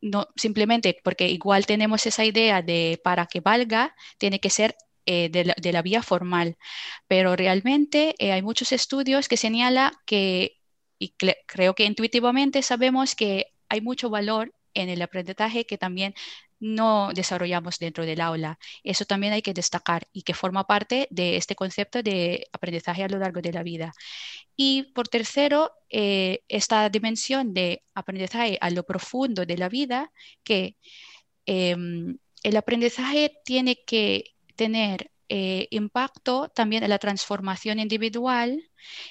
no 0.00 0.28
simplemente 0.36 0.98
porque 1.04 1.28
igual 1.28 1.64
tenemos 1.66 2.06
esa 2.06 2.24
idea 2.24 2.62
de 2.62 3.00
para 3.04 3.26
que 3.26 3.40
valga, 3.40 3.94
tiene 4.18 4.40
que 4.40 4.50
ser 4.50 4.76
eh, 5.06 5.28
de, 5.30 5.72
la, 5.72 5.82
vía 5.82 6.02
formal. 6.02 6.56
Pero 7.08 7.36
realmente 7.36 8.14
eh, 8.18 8.32
hay 8.32 8.42
muchos 8.42 8.72
estudios 8.72 9.28
que 9.28 9.36
señalan 9.36 9.92
que, 10.06 10.58
y 10.98 11.14
creo 11.46 11.74
que 11.74 11.84
intuitivamente 11.84 12.62
sabemos 12.62 13.14
que 13.14 13.52
hay 13.68 13.80
mucho 13.80 14.10
valor 14.10 14.54
en 14.74 14.88
el 14.88 15.02
aprendizaje 15.02 15.66
que 15.66 15.78
también 15.78 16.14
no 16.62 17.10
desarrollamos 17.12 17.80
dentro 17.80 18.06
del 18.06 18.20
aula. 18.20 18.58
Eso 18.84 19.04
también 19.04 19.32
hay 19.32 19.42
que 19.42 19.52
destacar 19.52 20.06
y 20.12 20.22
que 20.22 20.32
forma 20.32 20.64
parte 20.66 21.08
de 21.10 21.36
este 21.36 21.56
concepto 21.56 22.02
de 22.04 22.46
aprendizaje 22.52 23.02
a 23.02 23.08
lo 23.08 23.18
largo 23.18 23.40
de 23.40 23.52
la 23.52 23.64
vida. 23.64 23.92
Y 24.56 24.84
por 24.94 25.08
tercero, 25.08 25.72
eh, 25.90 26.44
esta 26.48 26.88
dimensión 26.88 27.52
de 27.52 27.82
aprendizaje 27.94 28.58
a 28.60 28.70
lo 28.70 28.84
profundo 28.84 29.44
de 29.44 29.58
la 29.58 29.68
vida, 29.68 30.12
que 30.44 30.76
em, 31.46 32.18
el 32.44 32.56
aprendizaje 32.56 33.40
tiene 33.44 33.82
que 33.84 34.34
tener 34.62 35.10
eh, 35.28 35.66
impacto 35.70 36.48
también 36.54 36.84
en 36.84 36.90
la 36.90 37.00
transformación 37.00 37.80
individual, 37.80 38.62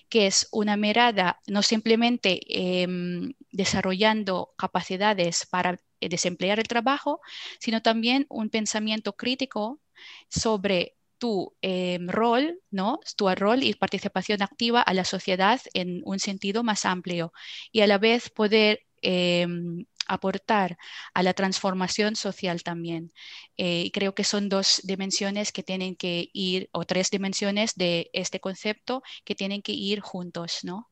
que 0.08 0.28
es 0.28 0.48
una 0.52 0.78
mirada 0.78 1.42
no 1.46 1.62
simplemente 1.62 2.40
em, 2.48 3.34
desarrollando 3.52 4.54
capacidades 4.58 5.46
para 5.52 5.78
desemplear 6.00 6.60
el 6.60 6.70
trabajo, 6.70 7.20
sino 7.60 7.82
también 7.82 8.28
un 8.30 8.50
pensamiento 8.50 9.14
crítico 9.14 9.82
sobre 10.30 10.96
tu 11.18 11.54
em, 11.62 12.08
rol, 12.08 12.62
¿no? 12.72 13.00
Tu 13.18 13.28
rol 13.36 13.64
y 13.64 13.74
participación 13.74 14.42
activa 14.42 14.82
a 14.82 14.94
la 14.94 15.04
sociedad 15.04 15.60
en 15.74 16.02
un 16.06 16.20
sentido 16.20 16.64
más 16.64 16.86
amplio 16.86 17.34
y 17.74 17.82
a 17.82 17.88
la 17.88 17.98
vez 17.98 18.30
poder 18.30 18.80
em, 19.02 19.86
aportar 20.08 20.78
a 21.14 21.24
la 21.24 21.34
transformación 21.34 22.16
social 22.16 22.64
también. 22.64 23.12
Eh, 23.58 23.92
creo 23.94 24.14
que 24.14 24.24
son 24.24 24.50
dos 24.50 24.82
dimensiones 24.84 25.52
que 25.52 25.64
tienen 25.64 25.96
que 25.96 26.30
ir, 26.34 26.70
o 26.72 26.86
tres 26.86 27.10
dimensiones 27.10 27.76
de 27.76 28.10
este 28.14 28.40
concepto 28.40 29.04
que 29.24 29.36
tienen 29.36 29.62
que 29.62 29.74
ir 29.74 30.02
juntos, 30.02 30.60
¿no? 30.64 30.90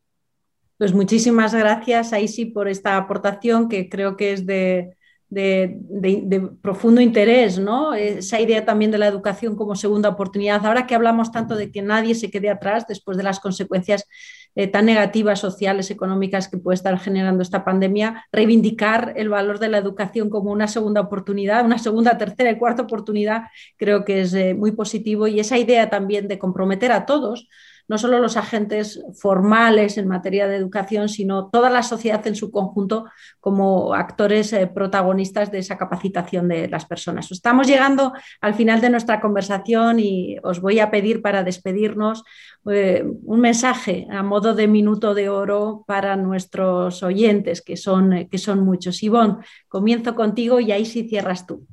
Pues 0.78 0.93
muchísimas 0.93 1.54
gracias, 1.54 2.13
Aisi, 2.13 2.45
por 2.45 2.69
esta 2.69 2.95
aportación 2.95 3.67
que 3.67 3.89
creo 3.89 4.15
que 4.15 4.32
es 4.32 4.45
de, 4.45 4.95
de, 5.30 6.50
profundo 6.62 7.02
interés, 7.02 7.60
¿no? 7.60 7.94
Esa 7.94 8.39
idea 8.39 8.65
también 8.65 8.92
de 8.92 8.98
la 8.98 9.08
educación 9.08 9.56
como 9.56 9.76
segunda 9.76 10.10
oportunidad. 10.10 10.65
Ahora 10.65 10.88
que 10.88 10.96
hablamos 10.96 11.32
tanto 11.32 11.56
de 11.56 11.72
que 11.72 11.82
nadie 11.82 12.15
se 12.15 12.32
quede 12.32 12.50
atrás 12.50 12.86
después 12.88 13.18
de 13.18 13.24
las 13.24 13.39
consecuencias 13.39 14.08
eh, 14.56 14.68
tan 14.68 14.86
negativas, 14.86 15.39
sociales, 15.39 15.92
económicas 15.92 16.48
que 16.48 16.58
puede 16.58 16.76
estar 16.76 16.98
generando 17.00 17.44
esta 17.44 17.63
pandemia, 17.63 18.26
reivindicar 18.32 19.13
el 19.15 19.30
valor 19.30 19.60
de 19.60 19.70
la 19.70 19.78
educación 19.78 20.30
como 20.30 20.52
una 20.52 20.68
segunda 20.68 21.02
oportunidad, 21.02 21.63
una 21.63 21.78
segunda, 21.78 22.18
tercera 22.18 22.50
y 22.50 22.58
cuarta 22.58 22.84
oportunidad, 22.84 23.44
creo 23.78 24.04
que 24.06 24.22
es 24.22 24.34
eh, 24.34 24.56
muy 24.56 24.72
positivo. 24.72 25.28
Y 25.28 25.39
esa 25.39 25.58
idea 25.60 25.89
también 25.89 26.28
de 26.28 26.39
comprometer 26.39 26.92
a 26.92 27.06
todos 27.06 27.48
no 27.89 27.97
solo 27.97 28.19
los 28.19 28.38
agentes 28.38 29.04
formales 29.19 29.97
en 29.97 30.08
materia 30.08 30.47
de 30.47 30.56
educación, 30.56 31.10
sino 31.10 31.49
toda 31.49 31.69
la 31.69 31.84
sociedad 31.84 32.25
en 32.28 32.36
su 32.36 32.52
conjunto 32.52 33.06
como 33.39 33.93
actores 33.95 34.54
eh, 34.54 34.67
protagonistas 34.67 35.52
de 35.52 35.58
esa 35.58 35.78
capacitación 35.78 36.47
de 36.47 36.69
las 36.69 36.86
personas. 36.86 37.32
Estamos 37.32 37.67
llegando 37.67 38.13
al 38.41 38.54
final 38.54 38.80
de 38.80 38.91
nuestra 38.91 39.19
conversación 39.19 39.99
y 39.99 40.38
os 40.43 40.62
voy 40.62 40.80
a 40.80 40.91
pedir 40.91 41.21
para 41.21 41.43
despedirnos 41.43 42.23
eh, 42.69 43.04
un 43.23 43.39
mensaje 43.41 44.08
a 44.12 44.21
modo 44.21 44.54
de 44.54 44.67
minuto 44.67 45.15
de 45.15 45.30
oro 45.30 45.84
para 45.88 46.15
nuestros 46.15 47.02
oyentes, 47.02 47.62
que 47.62 47.75
son, 47.75 48.28
que 48.30 48.38
son 48.38 48.63
muchos. 48.63 49.02
Ivonne, 49.02 49.38
comienzo 49.67 50.13
contigo 50.13 50.60
y 50.60 50.71
ahí 50.71 50.86
sí 50.86 51.10
cierras 51.10 51.47
tú. 51.47 51.65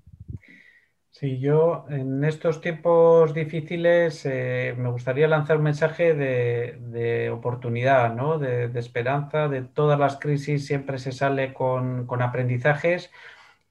Sí, 1.18 1.38
yo 1.38 1.86
en 1.88 2.22
estos 2.24 2.60
tiempos 2.60 3.32
difíciles 3.32 4.26
eh, 4.26 4.74
me 4.76 4.90
gustaría 4.90 5.26
lanzar 5.26 5.56
un 5.56 5.62
mensaje 5.62 6.12
de, 6.12 7.30
oportunidad, 7.30 8.14
¿no? 8.14 8.38
de, 8.38 8.70
esperanza. 8.78 9.48
De 9.48 9.62
todas 9.62 9.98
las 9.98 10.18
crisis 10.18 10.66
siempre 10.66 10.98
se 10.98 11.12
sale 11.12 11.54
con, 11.54 12.06
aprendizajes 12.20 13.10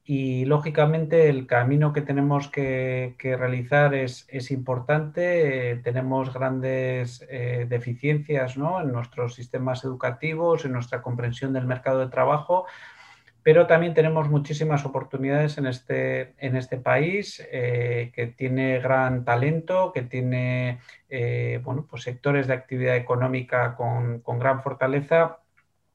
y 0.04 0.46
lógicamente 0.46 1.30
el 1.30 1.46
camino 1.46 1.94
que 1.94 2.02
tenemos 2.02 2.48
que, 2.48 3.16
realizar 3.22 3.94
es, 3.94 4.26
importante. 4.50 5.74
Eh, 5.74 5.76
tenemos 5.76 6.34
grandes 6.34 7.24
eh, 7.30 7.68
deficiencias 7.70 8.58
¿no? 8.58 8.82
en 8.82 8.92
nuestros 8.92 9.36
sistemas 9.36 9.84
educativos, 9.84 10.66
en 10.66 10.72
nuestra 10.72 11.04
comprensión 11.04 11.54
del 11.54 11.68
mercado 11.68 12.00
de 12.00 12.08
trabajo 12.08 12.66
pero 13.46 13.68
también 13.68 13.94
tenemos 13.94 14.28
muchísimas 14.28 14.86
oportunidades 14.86 15.60
en 15.60 15.68
este, 15.68 16.34
en 16.40 16.56
este 16.56 16.78
país 16.78 17.48
eh, 17.52 18.12
que 18.16 18.26
tiene 18.26 18.80
gran 18.80 19.24
talento, 19.24 19.92
que 19.94 20.02
tiene 20.02 20.80
eh, 21.10 21.62
bueno, 21.64 21.86
pues 21.88 22.02
sectores 22.02 22.48
de 22.48 22.56
actividad 22.56 22.96
económica 22.96 23.76
con, 23.76 24.24
gran 24.40 24.64
fortaleza 24.64 25.42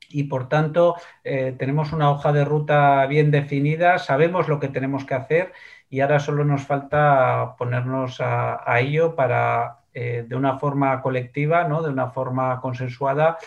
y 0.09 0.25
por 0.25 0.49
tanto 0.49 0.95
eh, 1.25 1.53
tenemos 1.59 1.93
una 1.93 2.13
hoja 2.13 2.33
de 2.33 2.45
ruta 2.45 3.05
bien 3.07 3.33
definida, 3.33 3.99
sabemos 3.99 4.47
lo 4.47 4.61
que 4.61 4.69
tenemos 4.69 5.05
que 5.05 5.15
hacer 5.15 5.53
y 5.89 6.03
ahora 6.03 6.21
solo 6.21 6.45
nos 6.45 6.63
falta 6.63 7.57
ponernos 7.59 8.21
a, 8.21 8.79
ello 8.79 9.17
para 9.17 9.79
de 9.93 10.37
una 10.37 10.57
forma 10.57 11.03
colectiva, 11.03 11.65
¿no? 11.65 11.83
de 11.83 11.91
una 11.91 12.11
forma 12.11 12.61
consensuada, 12.61 13.39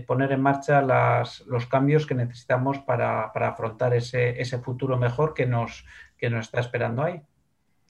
poner 0.00 0.32
en 0.32 0.40
marcha 0.40 0.82
los 0.82 1.66
cambios 1.66 2.06
que 2.06 2.14
necesitamos 2.14 2.78
para, 2.80 3.24
afrontar 3.26 3.94
ese, 3.94 4.40
ese, 4.40 4.58
futuro 4.58 4.96
mejor 4.96 5.34
que 5.34 5.46
nos, 5.46 5.84
que 6.16 6.30
nos 6.30 6.46
está 6.46 6.60
esperando 6.60 7.02
ahí. 7.02 7.20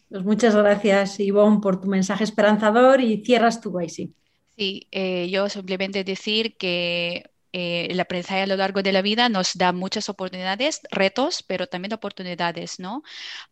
Pues 0.08 0.24
muchas 0.24 0.54
gracias, 0.54 1.18
Ivonne, 1.20 1.60
por 1.60 1.80
tu 1.80 1.88
mensaje 1.88 2.24
esperanzador 2.24 3.00
y 3.00 3.24
cierras 3.24 3.60
tu 3.60 3.78
sí. 3.88 4.14
Sí, 4.56 4.86
eh, 4.90 5.28
yo 5.30 5.48
simplemente 5.48 6.04
decir 6.04 6.56
que 6.58 7.31
eh, 7.52 7.88
el 7.90 8.00
aprendizaje 8.00 8.42
a 8.42 8.46
lo 8.46 8.56
largo 8.56 8.82
de 8.82 8.92
la 8.92 9.02
vida 9.02 9.28
nos 9.28 9.54
da 9.54 9.72
muchas 9.72 10.08
oportunidades, 10.08 10.80
retos, 10.90 11.42
pero 11.42 11.66
también 11.66 11.92
oportunidades, 11.92 12.78
¿no? 12.80 13.02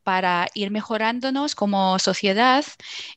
Para 0.03 0.49
ir 0.55 0.71
mejorándonos 0.71 1.55
como 1.55 1.99
sociedad 1.99 2.65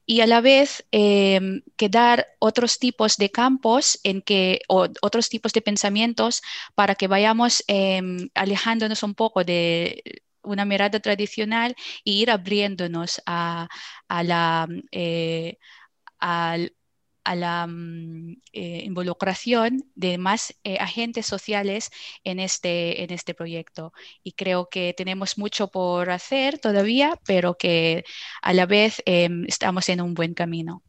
y 0.05 0.21
a 0.21 0.27
la 0.27 0.41
vez 0.41 0.85
eh, 0.91 1.39
quedar 1.77 2.27
otros 2.39 2.79
tipos 2.79 3.17
de 3.17 3.31
campos 3.31 3.99
en 4.03 4.21
que, 4.21 4.61
o 4.67 4.87
otros 5.01 5.29
tipos 5.29 5.53
de 5.53 5.61
pensamientos 5.61 6.41
para 6.75 6.95
que 6.95 7.07
vayamos 7.07 7.63
em, 7.67 8.29
alejándonos 8.33 9.03
un 9.03 9.15
poco 9.15 9.43
de 9.43 10.03
una 10.43 10.65
mirada 10.65 10.99
tradicional 10.99 11.75
e 12.05 12.11
ir 12.11 12.31
abriéndonos 12.31 13.21
a, 13.25 13.67
la... 14.09 14.67
Eh, 14.91 15.57
a 17.23 17.35
la 17.35 17.67
mm, 17.67 18.37
eh, 18.53 18.83
involucración 18.85 19.83
de 19.95 20.17
más 20.17 20.55
eh, 20.63 20.77
agentes 20.79 21.25
sociales 21.25 21.89
en 22.23 22.39
este, 22.39 23.03
en 23.03 23.11
este 23.11 23.33
proyecto. 23.33 23.93
Y 24.23 24.33
creo 24.33 24.69
que 24.69 24.93
tenemos 24.95 25.37
mucho 25.37 25.67
por 25.69 26.09
hacer 26.09 26.59
todavía, 26.59 27.19
pero 27.25 27.55
que 27.55 28.03
a 28.41 28.53
la 28.53 28.65
vez 28.65 29.01
em, 29.05 29.45
estamos 29.47 29.89
en 29.89 30.01
un 30.01 30.13
buen 30.13 30.33
camino. 30.33 30.83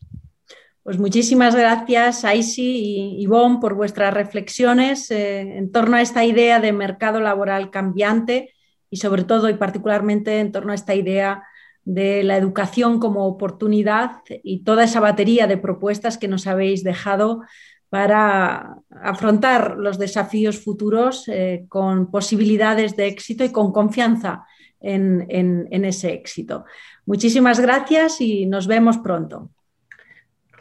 Pues 0.83 0.99
muchísimas 0.99 1.55
gracias, 1.55 2.27
Aisi 2.27 3.16
y 3.16 3.23
Ivonne, 3.23 3.59
por 3.59 3.75
vuestras 3.75 4.12
reflexiones 4.12 5.11
eh, 5.11 5.57
en 5.57 5.73
torno 5.73 5.97
a 5.97 6.03
esta 6.03 6.27
idea 6.27 6.61
de 6.61 6.73
mercado 6.73 7.20
laboral 7.20 7.70
cambiante 7.70 8.53
y 8.90 8.99
sobre 8.99 9.25
todo 9.25 9.49
y 9.49 9.55
particularmente 9.55 10.40
en 10.40 10.53
torno 10.53 10.73
a 10.73 10.75
esta 10.75 10.94
idea 10.94 11.42
de 11.85 12.23
la 12.25 12.37
educación 12.37 12.99
como 12.99 13.27
oportunidad 13.27 14.23
y 14.42 14.61
toda 14.61 14.85
esa 14.85 15.01
batería 15.01 15.47
de 15.47 15.59
propuestas 15.59 16.18
que 16.18 16.29
nos 16.29 16.47
habéis 16.47 16.83
dejado 16.83 17.42
para 17.90 18.79
afrontar 18.90 19.77
los 19.77 19.99
desafíos 19.99 20.59
futuros 20.59 21.29
eh, 21.29 21.66
con 21.68 22.11
posibilidades 22.11 22.97
de 22.97 23.07
éxito 23.07 23.44
y 23.44 23.53
con 23.53 23.70
confianza 23.73 24.44
en, 24.81 25.85
ese 25.85 26.12
éxito. 26.12 26.64
Muchísimas 27.07 27.61
gracias 27.61 28.20
y 28.20 28.47
nos 28.47 28.66
vemos 28.66 28.99
pronto. 28.99 29.51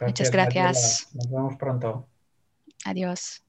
Muchas 0.00 0.30
gracias. 0.30 1.08
Nos 1.14 1.30
vemos 1.30 1.56
pronto. 1.56 2.08
Adiós. 2.84 3.43